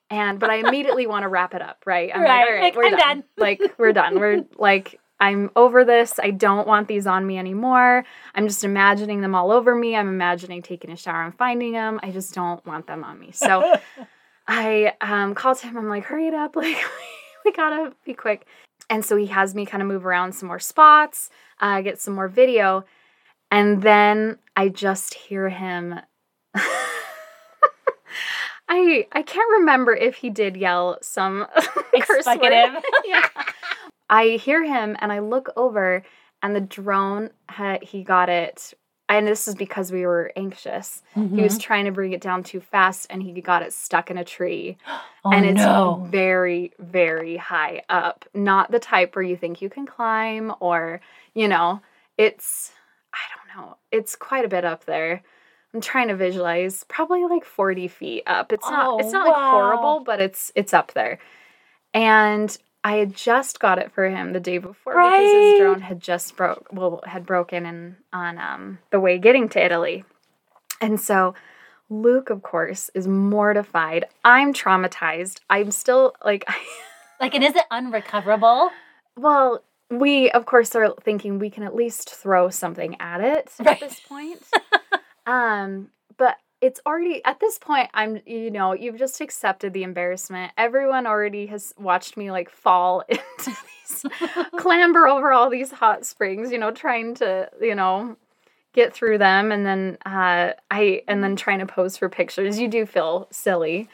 And 0.10 0.40
but 0.40 0.50
I 0.50 0.56
immediately 0.56 1.06
want 1.06 1.24
to 1.24 1.28
wrap 1.30 1.54
it 1.54 1.62
up, 1.62 1.84
right? 1.86 2.12
I'm 2.14 2.22
Right, 2.22 2.28
like, 2.40 2.48
all 2.48 2.54
right, 2.54 2.62
like, 2.64 2.76
we're 2.76 2.86
I'm 2.86 2.92
done. 2.92 3.00
done. 3.00 3.24
Like 3.38 3.62
we're 3.78 3.94
done. 3.94 4.20
We're 4.20 4.46
like 4.58 5.00
I'm 5.20 5.52
over 5.56 5.84
this. 5.84 6.20
I 6.22 6.32
don't 6.32 6.68
want 6.68 6.88
these 6.88 7.06
on 7.06 7.28
me 7.28 7.38
anymore. 7.38 8.06
I'm 8.34 8.48
just 8.48 8.64
imagining 8.64 9.22
them 9.22 9.36
all 9.36 9.52
over 9.52 9.76
me. 9.76 9.96
I'm 9.96 10.08
imagining 10.08 10.62
taking 10.62 10.92
a 10.92 10.96
shower 10.96 11.24
and 11.24 11.36
finding 11.36 11.74
them. 11.74 12.00
I 12.02 12.12
just 12.12 12.34
don't 12.34 12.66
want 12.66 12.88
them 12.88 13.04
on 13.04 13.20
me. 13.20 13.32
So 13.32 13.76
I 14.48 14.94
um, 15.02 15.36
called 15.36 15.60
him. 15.60 15.78
I'm 15.78 15.90
like, 15.90 16.06
hurry 16.06 16.28
it 16.28 16.34
up. 16.34 16.56
Like, 16.60 16.78
we 17.46 17.52
gotta 17.54 17.94
be 18.06 18.14
quick. 18.14 18.46
And 18.90 19.06
so 19.06 19.16
he 19.16 19.28
has 19.28 19.56
me 19.56 19.66
kind 19.66 19.82
of 19.82 19.88
move 19.88 20.06
around 20.06 20.34
some 20.34 20.48
more 20.48 20.60
spots, 20.60 21.30
uh, 21.62 21.80
get 21.82 22.02
some 22.02 22.14
more 22.14 22.28
video. 22.28 22.84
And 23.50 23.82
then 23.82 24.40
I 24.56 24.68
just 24.70 25.14
hear 25.14 25.48
him. 25.50 26.00
I 28.68 29.08
I 29.12 29.22
can't 29.26 29.50
remember 29.60 29.96
if 29.96 30.16
he 30.16 30.30
did 30.30 30.58
yell 30.58 30.98
some 31.02 31.48
curse 32.02 32.26
word. 32.26 32.40
Explicative. 32.42 32.82
yeah. 33.06 33.28
I 34.10 34.40
hear 34.42 34.64
him 34.64 34.96
and 35.00 35.12
I 35.12 35.20
look 35.20 35.52
over 35.56 36.04
and 36.42 36.56
the 36.56 36.62
drone, 36.62 37.32
he 37.82 38.04
got 38.04 38.30
it 38.30 38.74
and 39.10 39.28
this 39.28 39.48
is 39.48 39.56
because 39.56 39.92
we 39.92 40.06
were 40.06 40.32
anxious. 40.36 41.02
He 41.16 41.22
was 41.22 41.54
mm-hmm. 41.54 41.58
trying 41.58 41.86
to 41.86 41.92
bring 41.92 42.14
it 42.14 42.22
down 42.22 42.44
too 42.44 42.60
fast 42.60 43.08
and 43.10 43.24
he 43.24 43.42
got 43.42 43.64
it 43.64 43.74
stuck 43.74 44.12
in 44.12 44.20
a 44.20 44.24
tree. 44.24 44.78
oh, 45.26 45.32
and 45.32 45.48
it's 45.48 45.58
no. 45.58 46.06
very, 46.10 46.74
very 46.78 47.36
high 47.36 47.82
up. 47.90 48.26
Not 48.36 48.72
the 48.72 48.78
type 48.78 49.16
where 49.16 49.24
you 49.24 49.36
think 49.36 49.64
you 49.64 49.70
can 49.70 49.88
climb 49.88 50.54
or, 50.60 51.02
you 51.34 51.48
know, 51.48 51.82
it's, 52.20 52.72
I 53.12 53.18
don't 53.36 53.58
know, 53.58 53.78
it's 53.92 54.16
quite 54.16 54.46
a 54.46 54.50
bit 54.50 54.64
up 54.64 54.86
there. 54.86 55.24
I'm 55.74 55.82
trying 55.82 56.10
to 56.10 56.16
visualize 56.16 56.84
probably 56.88 57.26
like 57.26 57.46
40 57.46 57.88
feet 57.88 58.24
up. 58.28 58.54
It's 58.54 58.70
not, 58.70 59.00
it's 59.00 59.10
Oh, 59.10 59.12
not 59.12 59.28
like 59.28 59.36
horrible, 59.36 60.04
but 60.04 60.22
it's, 60.22 60.52
it's 60.54 60.74
up 60.74 60.94
there. 60.94 61.18
And 61.96 62.56
I 62.84 62.94
had 62.98 63.14
just 63.16 63.60
got 63.60 63.78
it 63.78 63.92
for 63.92 64.10
him 64.10 64.32
the 64.34 64.40
day 64.40 64.58
before 64.58 64.94
because 64.94 65.32
his 65.32 65.60
drone 65.60 65.82
had 65.82 66.00
just 66.00 66.36
broke, 66.38 66.68
well, 66.72 67.02
had 67.06 67.26
broken 67.26 67.66
in 67.66 67.98
on 68.14 68.38
um, 68.38 68.80
the 68.92 69.00
way 69.00 69.18
getting 69.18 69.50
to 69.50 69.64
Italy. 69.64 70.06
And 70.82 71.00
so 71.00 71.36
Luke, 71.90 72.30
of 72.30 72.42
course, 72.42 72.90
is 72.94 73.08
mortified. 73.08 74.06
I'm 74.24 74.54
traumatized. 74.54 75.40
I'm 75.50 75.72
still 75.72 76.14
like, 76.24 76.46
Like, 77.20 77.36
and 77.36 77.44
is 77.44 77.56
it 77.56 77.64
unrecoverable? 77.70 78.70
well, 79.18 79.62
we, 79.92 80.30
of 80.32 80.46
course, 80.46 80.74
are 80.76 80.94
thinking 81.02 81.38
we 81.40 81.50
can 81.50 81.64
at 81.64 81.76
least 81.76 82.12
throw 82.14 82.50
something 82.50 82.96
at 83.02 83.20
it 83.22 83.52
Right. 83.60 83.70
at 83.72 83.80
this 83.82 84.00
point. 84.00 84.42
um, 85.26 85.90
but 86.18 86.38
it's 86.62 86.82
already, 86.86 87.24
at 87.24 87.40
this 87.40 87.58
point, 87.58 87.90
I'm, 87.94 88.22
you 88.26 88.52
know, 88.52 88.74
you've 88.74 88.98
just 88.98 89.22
accepted 89.22 89.74
the 89.74 89.84
embarrassment. 89.84 90.52
Everyone 90.58 91.08
already 91.08 91.46
has 91.48 91.74
watched 91.78 92.18
me 92.18 92.32
like 92.32 92.50
fall 92.50 93.04
into 93.10 93.22
these, 93.46 94.06
clamber 94.58 95.08
over 95.08 95.32
all 95.32 95.50
these 95.50 95.72
hot 95.72 96.06
springs, 96.06 96.52
you 96.52 96.58
know, 96.58 96.72
trying 96.72 97.16
to, 97.16 97.50
you 97.62 97.76
know, 97.76 98.18
get 98.74 98.94
through 98.94 99.18
them 99.18 99.52
and 99.52 99.66
then 99.66 99.98
uh 100.06 100.52
I 100.70 101.02
and 101.08 101.24
then 101.24 101.36
trying 101.36 101.60
to 101.60 101.66
pose 101.66 101.98
for 101.98 102.08
pictures. 102.08 102.60
You 102.60 102.68
do 102.68 102.86
feel 102.86 103.28
silly. 103.32 103.90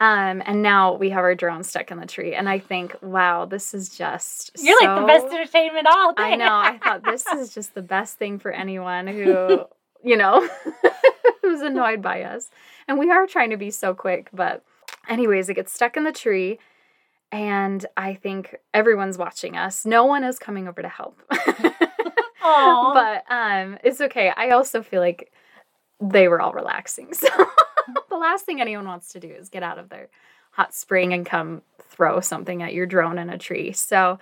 Um 0.00 0.42
and 0.44 0.60
now 0.60 0.94
we 0.94 1.10
have 1.10 1.22
our 1.22 1.36
drone 1.36 1.62
stuck 1.62 1.90
in 1.92 2.00
the 2.00 2.06
tree 2.06 2.34
and 2.34 2.48
I 2.48 2.58
think, 2.58 2.96
wow, 3.00 3.44
this 3.44 3.74
is 3.74 3.96
just 3.96 4.50
You're 4.60 4.80
like 4.82 5.00
the 5.00 5.06
best 5.06 5.26
entertainment 5.26 5.86
all 5.88 6.14
day. 6.14 6.22
I 6.24 6.36
know. 6.36 6.52
I 6.52 6.78
thought 6.82 7.04
this 7.04 7.26
is 7.26 7.54
just 7.54 7.74
the 7.74 7.82
best 7.82 8.18
thing 8.18 8.40
for 8.40 8.50
anyone 8.50 9.06
who, 9.18 9.64
you 10.02 10.16
know, 10.16 10.48
who's 11.48 11.62
annoyed 11.62 12.02
by 12.02 12.22
us. 12.22 12.50
And 12.86 12.98
we 12.98 13.10
are 13.10 13.26
trying 13.26 13.50
to 13.50 13.56
be 13.56 13.70
so 13.70 13.94
quick, 13.94 14.28
but 14.32 14.62
anyways, 15.08 15.48
it 15.48 15.54
gets 15.54 15.72
stuck 15.72 15.96
in 15.96 16.04
the 16.04 16.12
tree 16.12 16.58
and 17.30 17.84
I 17.96 18.14
think 18.14 18.56
everyone's 18.72 19.18
watching 19.18 19.56
us. 19.56 19.84
No 19.84 20.04
one 20.04 20.24
is 20.24 20.38
coming 20.38 20.66
over 20.68 20.82
to 20.82 20.88
help. 20.88 21.20
But 22.94 23.24
um 23.30 23.78
it's 23.84 24.00
okay. 24.00 24.32
I 24.36 24.50
also 24.50 24.82
feel 24.82 25.00
like 25.00 25.32
they 26.00 26.28
were 26.28 26.40
all 26.40 26.52
relaxing. 26.52 27.12
So 27.88 27.94
the 28.10 28.16
last 28.16 28.44
thing 28.44 28.60
anyone 28.60 28.86
wants 28.86 29.08
to 29.14 29.20
do 29.20 29.28
is 29.28 29.48
get 29.48 29.62
out 29.62 29.78
of 29.78 29.88
their 29.88 30.08
hot 30.50 30.74
spring 30.74 31.14
and 31.14 31.24
come 31.24 31.62
throw 31.82 32.20
something 32.20 32.62
at 32.62 32.74
your 32.74 32.84
drone 32.84 33.18
in 33.18 33.30
a 33.30 33.38
tree. 33.38 33.72
So 33.72 34.18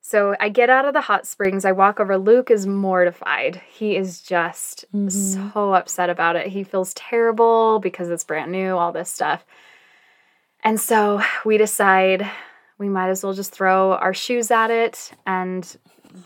so 0.00 0.34
I 0.40 0.48
get 0.48 0.70
out 0.70 0.84
of 0.86 0.94
the 0.94 1.00
hot 1.02 1.26
springs. 1.26 1.64
I 1.64 1.72
walk 1.72 2.00
over. 2.00 2.16
Luke 2.16 2.50
is 2.50 2.66
mortified. 2.66 3.60
He 3.68 3.96
is 3.96 4.20
just 4.22 4.84
Mhm. 4.94 5.52
so 5.52 5.74
upset 5.74 6.08
about 6.10 6.36
it. 6.36 6.46
He 6.48 6.62
feels 6.64 6.94
terrible 6.94 7.78
because 7.78 8.08
it's 8.10 8.24
brand 8.24 8.50
new, 8.52 8.76
all 8.76 8.92
this 8.92 9.10
stuff. 9.10 9.44
And 10.64 10.80
so 10.80 11.20
we 11.44 11.56
decide 11.58 12.28
we 12.78 12.88
might 12.88 13.08
as 13.08 13.22
well 13.24 13.32
just 13.32 13.52
throw 13.52 13.92
our 13.94 14.14
shoes 14.14 14.50
at 14.50 14.70
it 14.70 15.10
and 15.26 15.76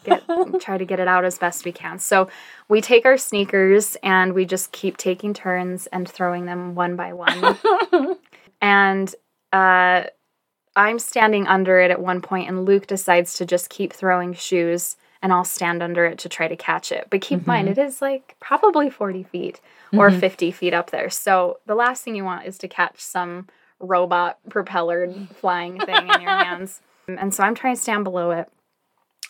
get 0.04 0.22
try 0.60 0.76
to 0.78 0.84
get 0.84 1.00
it 1.00 1.08
out 1.08 1.24
as 1.24 1.38
best 1.38 1.64
we 1.64 1.72
can. 1.72 1.98
So 1.98 2.28
we 2.68 2.80
take 2.80 3.04
our 3.06 3.16
sneakers 3.16 3.96
and 4.02 4.32
we 4.34 4.44
just 4.44 4.70
keep 4.72 4.96
taking 4.96 5.32
turns 5.34 5.86
and 5.88 6.08
throwing 6.08 6.44
them 6.46 6.74
one 6.74 6.94
by 6.94 7.12
one. 7.14 7.58
and 8.60 9.14
uh, 9.52 10.04
I'm 10.74 10.98
standing 10.98 11.46
under 11.46 11.80
it 11.80 11.90
at 11.90 12.00
one 12.00 12.20
point, 12.22 12.48
and 12.48 12.64
Luke 12.64 12.86
decides 12.86 13.34
to 13.34 13.44
just 13.46 13.68
keep 13.68 13.92
throwing 13.92 14.32
shoes, 14.32 14.96
and 15.20 15.32
I'll 15.32 15.44
stand 15.44 15.82
under 15.82 16.04
it 16.06 16.18
to 16.20 16.28
try 16.28 16.48
to 16.48 16.56
catch 16.56 16.90
it. 16.90 17.08
But 17.10 17.20
keep 17.20 17.40
in 17.40 17.46
mind, 17.46 17.68
it 17.68 17.78
is 17.78 18.00
like 18.02 18.36
probably 18.40 18.88
40 18.90 19.22
feet 19.22 19.60
or 19.92 20.10
Mhm. 20.10 20.18
50 20.20 20.50
feet 20.50 20.72
up 20.74 20.90
there. 20.90 21.10
So 21.10 21.58
the 21.66 21.74
last 21.74 22.02
thing 22.02 22.14
you 22.16 22.24
want 22.24 22.46
is 22.46 22.56
to 22.58 22.68
catch 22.68 23.00
some 23.00 23.48
robot 23.78 24.38
propellered 24.48 25.28
flying 25.36 25.78
thing 25.80 26.08
in 26.08 26.20
your 26.20 26.30
hands. 26.30 26.80
And 27.08 27.34
so 27.34 27.42
I'm 27.42 27.54
trying 27.54 27.74
to 27.74 27.80
stand 27.80 28.04
below 28.04 28.30
it. 28.30 28.48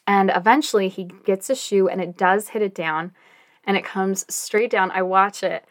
And 0.07 0.31
eventually 0.35 0.89
he 0.89 1.05
gets 1.25 1.49
a 1.51 1.55
shoe 1.55 1.89
and 1.89 2.01
it 2.03 2.17
does 2.19 2.49
hit 2.49 2.61
it 2.63 2.75
down 2.75 3.13
and 3.65 3.77
it 3.79 3.85
comes 3.85 4.27
straight 4.33 4.71
down. 4.71 4.91
I 4.91 5.01
watch 5.03 5.43
it 5.43 5.65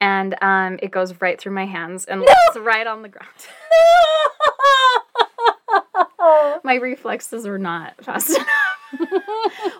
and 0.00 0.36
um, 0.42 0.78
it 0.82 0.90
goes 0.90 1.18
right 1.22 1.40
through 1.40 1.54
my 1.54 1.64
hands 1.64 2.04
and 2.04 2.20
lands 2.20 2.58
right 2.60 2.86
on 2.86 3.00
the 3.02 3.08
ground. 3.08 3.30
my 6.64 6.74
reflexes 6.76 7.46
were 7.46 7.58
not 7.58 7.94
fast 8.04 8.30
enough. 8.36 9.10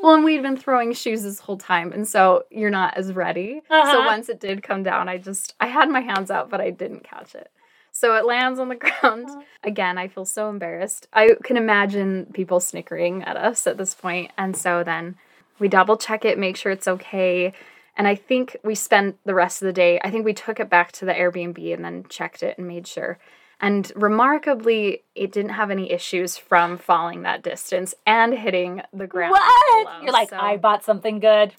well, 0.02 0.14
and 0.14 0.24
we'd 0.24 0.42
been 0.42 0.56
throwing 0.56 0.92
shoes 0.92 1.22
this 1.22 1.40
whole 1.40 1.56
time, 1.58 1.92
and 1.92 2.06
so 2.06 2.44
you're 2.50 2.70
not 2.70 2.96
as 2.96 3.12
ready. 3.12 3.62
So 3.68 3.74
Uh-huh. 3.76 4.02
once 4.06 4.28
it 4.28 4.40
did 4.40 4.62
come 4.62 4.82
down, 4.82 5.08
I 5.08 5.18
just 5.18 5.54
I 5.60 5.66
had 5.66 5.88
my 5.88 6.00
hands 6.00 6.30
out, 6.30 6.50
but 6.50 6.60
I 6.60 6.70
didn't 6.70 7.04
catch 7.04 7.34
it. 7.34 7.50
So 7.92 8.14
it 8.16 8.26
lands 8.26 8.58
on 8.60 8.68
the 8.68 8.74
ground. 9.00 9.28
Again, 9.64 9.96
I 9.98 10.08
feel 10.08 10.24
so 10.24 10.50
embarrassed. 10.50 11.08
I 11.12 11.30
can 11.42 11.56
imagine 11.56 12.26
people 12.34 12.60
snickering 12.60 13.22
at 13.22 13.36
us 13.36 13.66
at 13.66 13.78
this 13.78 13.94
point, 13.94 14.30
and 14.36 14.56
so 14.56 14.82
then 14.84 15.16
we 15.58 15.68
double 15.68 15.96
check 15.96 16.24
it, 16.24 16.38
make 16.38 16.56
sure 16.56 16.72
it's 16.72 16.88
okay. 16.88 17.52
And 17.96 18.06
I 18.06 18.14
think 18.14 18.58
we 18.62 18.74
spent 18.74 19.16
the 19.24 19.32
rest 19.34 19.62
of 19.62 19.66
the 19.66 19.72
day, 19.72 19.98
I 20.04 20.10
think 20.10 20.26
we 20.26 20.34
took 20.34 20.60
it 20.60 20.68
back 20.68 20.92
to 20.92 21.06
the 21.06 21.14
Airbnb 21.14 21.72
and 21.72 21.82
then 21.82 22.04
checked 22.10 22.42
it 22.42 22.58
and 22.58 22.68
made 22.68 22.86
sure. 22.86 23.18
And 23.60 23.90
remarkably, 23.96 25.04
it 25.14 25.32
didn't 25.32 25.52
have 25.52 25.70
any 25.70 25.90
issues 25.90 26.36
from 26.36 26.76
falling 26.76 27.22
that 27.22 27.42
distance 27.42 27.94
and 28.06 28.34
hitting 28.34 28.82
the 28.92 29.06
ground. 29.06 29.30
What? 29.32 29.84
below. 29.84 30.02
You're 30.02 30.12
like, 30.12 30.28
So- 30.30 30.36
I 30.38 30.56
bought 30.58 30.84
something 30.84 31.20
good. 31.20 31.54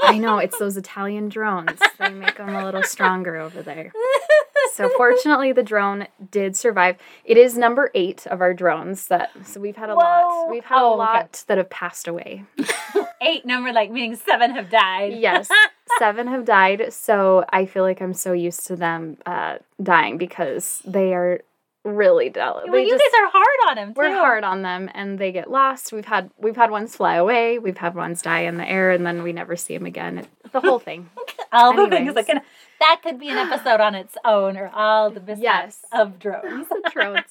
I 0.00 0.18
know, 0.18 0.38
it's 0.38 0.58
those 0.58 0.76
Italian 0.76 1.28
drones. 1.28 1.78
They 1.98 2.10
make 2.10 2.36
them 2.36 2.54
a 2.54 2.64
little 2.64 2.82
stronger 2.94 3.36
over 3.36 3.62
there. 3.62 3.92
So 4.76 4.90
fortunately, 4.96 5.52
the 5.52 5.62
drone 5.62 6.06
did 6.30 6.56
survive. 6.56 6.96
It 7.24 7.36
is 7.36 7.56
number 7.56 7.90
eight 7.94 8.26
of 8.26 8.40
our 8.40 8.52
drones 8.52 9.08
that, 9.08 9.30
so 9.44 9.58
we've 9.60 9.76
had 9.76 9.88
a 9.90 9.94
Whoa. 9.94 10.00
lot. 10.00 10.50
We've 10.50 10.64
had 10.64 10.78
Oh, 10.82 10.90
a 10.90 10.92
okay. 10.92 10.98
lot 10.98 11.44
that 11.48 11.58
have 11.58 11.70
passed 11.70 12.06
away. 12.08 12.44
Eight 13.22 13.46
number, 13.46 13.72
like 13.72 13.90
meaning 13.90 14.14
seven 14.14 14.50
have 14.52 14.70
died. 14.70 15.14
Yes, 15.14 15.48
seven 15.98 16.26
have 16.26 16.44
died. 16.44 16.92
So 16.92 17.44
I 17.50 17.64
feel 17.64 17.82
like 17.82 18.00
I'm 18.02 18.12
so 18.12 18.32
used 18.32 18.66
to 18.66 18.76
them 18.76 19.16
uh, 19.24 19.56
dying 19.82 20.18
because 20.18 20.82
they 20.84 21.14
are 21.14 21.40
really 21.86 22.28
delicate. 22.28 22.70
well, 22.70 22.80
you 22.80 22.90
guys 22.90 23.00
are 23.20 23.30
hard 23.32 23.70
on 23.70 23.78
him. 23.78 23.94
we're 23.96 24.12
hard 24.14 24.44
on 24.44 24.62
them 24.62 24.90
and 24.94 25.18
they 25.18 25.32
get 25.32 25.50
lost. 25.50 25.92
We've 25.92 26.04
had 26.04 26.30
we've 26.38 26.56
had 26.56 26.70
ones 26.70 26.96
fly 26.96 27.14
away. 27.16 27.58
We've 27.58 27.78
had 27.78 27.94
ones 27.94 28.22
die 28.22 28.40
in 28.40 28.56
the 28.56 28.68
air 28.68 28.90
and 28.90 29.06
then 29.06 29.22
we 29.22 29.32
never 29.32 29.56
see 29.56 29.76
them 29.76 29.86
again. 29.86 30.18
It, 30.18 30.28
the 30.52 30.60
whole 30.60 30.78
thing. 30.78 31.08
All 31.52 31.74
the 31.74 31.88
things 31.88 32.14
that 32.14 32.26
can. 32.26 32.40
That 32.80 33.00
could 33.02 33.18
be 33.18 33.30
an 33.30 33.38
episode 33.38 33.80
on 33.80 33.94
its 33.94 34.14
own, 34.22 34.58
or 34.58 34.70
all 34.74 35.10
the 35.10 35.20
mishaps 35.20 35.40
Yes. 35.42 35.78
of 35.92 36.18
drones. 36.18 36.66
drones. 36.92 37.24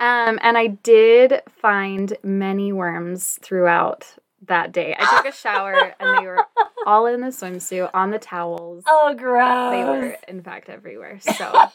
Um, 0.00 0.40
and 0.42 0.58
I 0.58 0.66
did 0.66 1.40
find 1.60 2.16
many 2.24 2.72
worms 2.72 3.38
throughout 3.40 4.16
that 4.46 4.72
day. 4.72 4.96
I 4.98 5.16
took 5.16 5.32
a 5.32 5.36
shower 5.36 5.94
and 6.00 6.18
they 6.18 6.26
were 6.26 6.44
all 6.84 7.06
in 7.06 7.20
the 7.20 7.28
swimsuit, 7.28 7.90
on 7.94 8.10
the 8.10 8.18
towels. 8.18 8.82
Oh, 8.88 9.14
gross! 9.16 9.70
They 9.70 9.84
were, 9.84 10.16
in 10.26 10.42
fact, 10.42 10.68
everywhere. 10.68 11.20
So, 11.20 11.68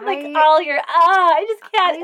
like 0.00 0.24
I, 0.24 0.32
all 0.40 0.62
your. 0.62 0.78
Ah, 0.78 1.34
I 1.36 1.44
just 1.46 1.72
can't. 1.72 1.96
I 1.96 2.00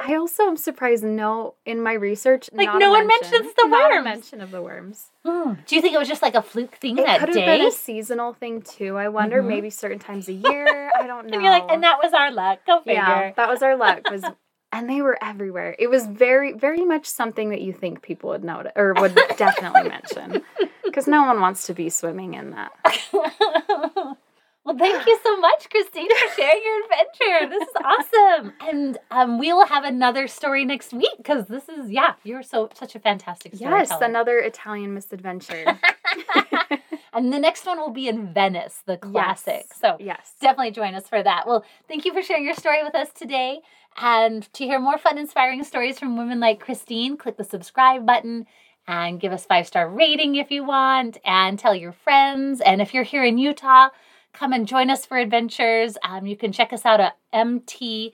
just- 0.00 0.10
I 0.10 0.14
also 0.16 0.44
am 0.44 0.56
surprised. 0.56 1.04
No, 1.04 1.54
in 1.64 1.80
my 1.82 1.92
research, 1.92 2.50
Like, 2.52 2.66
not 2.66 2.78
no 2.78 2.90
one 2.90 3.06
mention, 3.06 3.30
mentions 3.30 3.54
the 3.54 3.68
not 3.68 3.90
worms. 3.90 4.04
mention 4.04 4.40
of 4.40 4.50
the 4.50 4.60
worms. 4.62 5.06
Hmm. 5.24 5.52
Do 5.66 5.76
you 5.76 5.82
think 5.82 5.94
it 5.94 5.98
was 5.98 6.08
just 6.08 6.22
like 6.22 6.34
a 6.34 6.42
fluke 6.42 6.74
thing 6.76 6.98
It 6.98 7.06
that 7.06 7.20
could 7.20 7.28
have 7.28 7.36
been 7.46 7.66
a 7.66 7.70
seasonal 7.70 8.32
thing 8.32 8.62
too. 8.62 8.96
I 8.96 9.08
wonder, 9.08 9.42
Mhm. 9.42 9.46
maybe 9.46 9.70
certain 9.70 9.98
times 10.00 10.28
a 10.28 10.32
year. 10.32 10.90
I 10.98 11.06
don't 11.06 11.26
know. 11.28 11.34
and 11.34 11.42
you're 11.42 11.52
like, 11.52 11.70
and 11.70 11.82
that 11.84 11.98
was 12.02 12.12
our 12.12 12.30
luck. 12.32 12.60
Go 12.66 12.80
figure. 12.80 12.94
yeah, 12.94 13.32
that 13.36 13.48
was 13.48 13.62
our 13.62 13.76
luck. 13.76 14.00
Was 14.10 14.24
and 14.72 14.88
they 14.90 15.00
were 15.02 15.16
everywhere. 15.22 15.76
It 15.78 15.88
was 15.88 16.06
very, 16.06 16.52
very 16.54 16.84
much 16.84 17.06
something 17.06 17.50
that 17.50 17.60
you 17.60 17.72
think 17.72 18.02
people 18.02 18.30
would 18.30 18.42
notice 18.42 18.72
or 18.74 18.94
would 18.94 19.14
definitely 19.36 19.88
mention, 19.88 20.42
because 20.84 21.06
no 21.06 21.22
one 21.24 21.40
wants 21.40 21.66
to 21.66 21.74
be 21.74 21.88
swimming 21.90 22.34
in 22.34 22.50
that. 22.50 22.72
well, 24.64 24.76
thank 24.76 25.06
you 25.06 25.18
so 25.24 25.36
much, 25.38 25.68
Kristine, 25.70 26.08
for 26.08 26.34
sharing 26.36 26.62
your 26.64 26.84
adventure. 26.84 27.58
This 27.58 27.68
is 27.68 27.74
awesome, 27.84 28.52
and 28.60 28.98
um, 29.10 29.38
we 29.38 29.52
will 29.52 29.66
have 29.66 29.84
another 29.84 30.28
story 30.28 30.64
next 30.64 30.92
week 30.92 31.16
because 31.16 31.46
this 31.46 31.68
is 31.68 31.90
yeah, 31.90 32.14
you're 32.22 32.42
so 32.42 32.68
such 32.74 32.94
a 32.94 33.00
fantastic 33.00 33.52
Yes, 33.54 33.90
another 34.00 34.38
Italian 34.38 34.94
misadventure. 34.94 35.64
and 37.12 37.32
the 37.32 37.38
next 37.38 37.66
one 37.66 37.78
will 37.78 37.90
be 37.90 38.06
in 38.08 38.32
Venice, 38.32 38.82
the 38.86 38.96
classic. 38.96 39.66
Yes. 39.68 39.78
So 39.80 39.96
yes, 39.98 40.34
definitely 40.40 40.72
join 40.72 40.94
us 40.94 41.08
for 41.08 41.22
that. 41.22 41.46
Well, 41.46 41.64
thank 41.88 42.04
you 42.04 42.12
for 42.12 42.22
sharing 42.22 42.44
your 42.44 42.54
story 42.54 42.84
with 42.84 42.94
us 42.94 43.08
today. 43.12 43.60
And 43.96 44.50
to 44.54 44.64
hear 44.64 44.78
more 44.78 44.96
fun, 44.96 45.18
inspiring 45.18 45.64
stories 45.64 45.98
from 45.98 46.16
women 46.16 46.40
like 46.40 46.64
Kristine, 46.64 47.18
click 47.18 47.36
the 47.36 47.44
subscribe 47.44 48.06
button 48.06 48.46
and 48.86 49.20
give 49.20 49.32
us 49.32 49.44
five 49.44 49.66
star 49.66 49.88
rating 49.88 50.36
if 50.36 50.50
you 50.50 50.64
want, 50.64 51.18
and 51.24 51.58
tell 51.58 51.74
your 51.74 51.92
friends. 51.92 52.60
And 52.60 52.80
if 52.80 52.94
you're 52.94 53.02
here 53.02 53.24
in 53.24 53.38
Utah, 53.38 53.88
come 54.32 54.52
and 54.52 54.66
join 54.66 54.90
us 54.90 55.06
for 55.06 55.16
adventures. 55.18 55.96
Um, 56.02 56.26
you 56.26 56.36
can 56.36 56.52
check 56.52 56.72
us 56.72 56.84
out 56.84 57.00
at 57.00 57.16
mtmamas.org, 57.32 58.06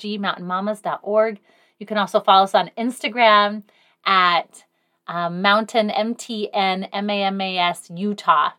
mountainmamas.org. 0.00 1.40
You 1.78 1.86
can 1.86 1.98
also 1.98 2.20
follow 2.20 2.44
us 2.44 2.54
on 2.54 2.70
Instagram 2.78 3.62
at 4.04 4.64
um, 5.06 5.42
mountain 5.42 5.90
MTN 5.90 6.90
MAMAS 6.92 7.90
Utah. 7.96 8.50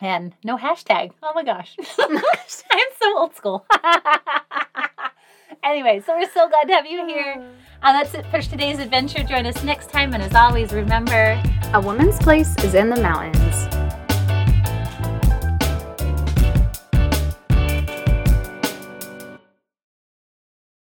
And 0.00 0.34
no 0.42 0.56
hashtag. 0.56 1.12
Oh 1.22 1.32
my 1.34 1.44
gosh. 1.44 1.76
I'm 1.98 2.18
so 3.00 3.18
old 3.18 3.36
school. 3.36 3.64
anyway, 5.62 6.02
so 6.04 6.18
we're 6.18 6.28
so 6.30 6.48
glad 6.48 6.64
to 6.64 6.74
have 6.74 6.86
you 6.86 7.06
here. 7.06 7.48
And 7.84 7.96
that's 7.96 8.14
it 8.14 8.24
for 8.26 8.40
today's 8.40 8.78
adventure. 8.78 9.24
Join 9.24 9.44
us 9.44 9.64
next 9.64 9.90
time. 9.90 10.14
And 10.14 10.22
as 10.22 10.36
always, 10.36 10.72
remember 10.72 11.42
a 11.74 11.80
woman's 11.80 12.16
place 12.20 12.54
is 12.62 12.74
in 12.74 12.90
the 12.90 13.00
mountains. 13.02 13.71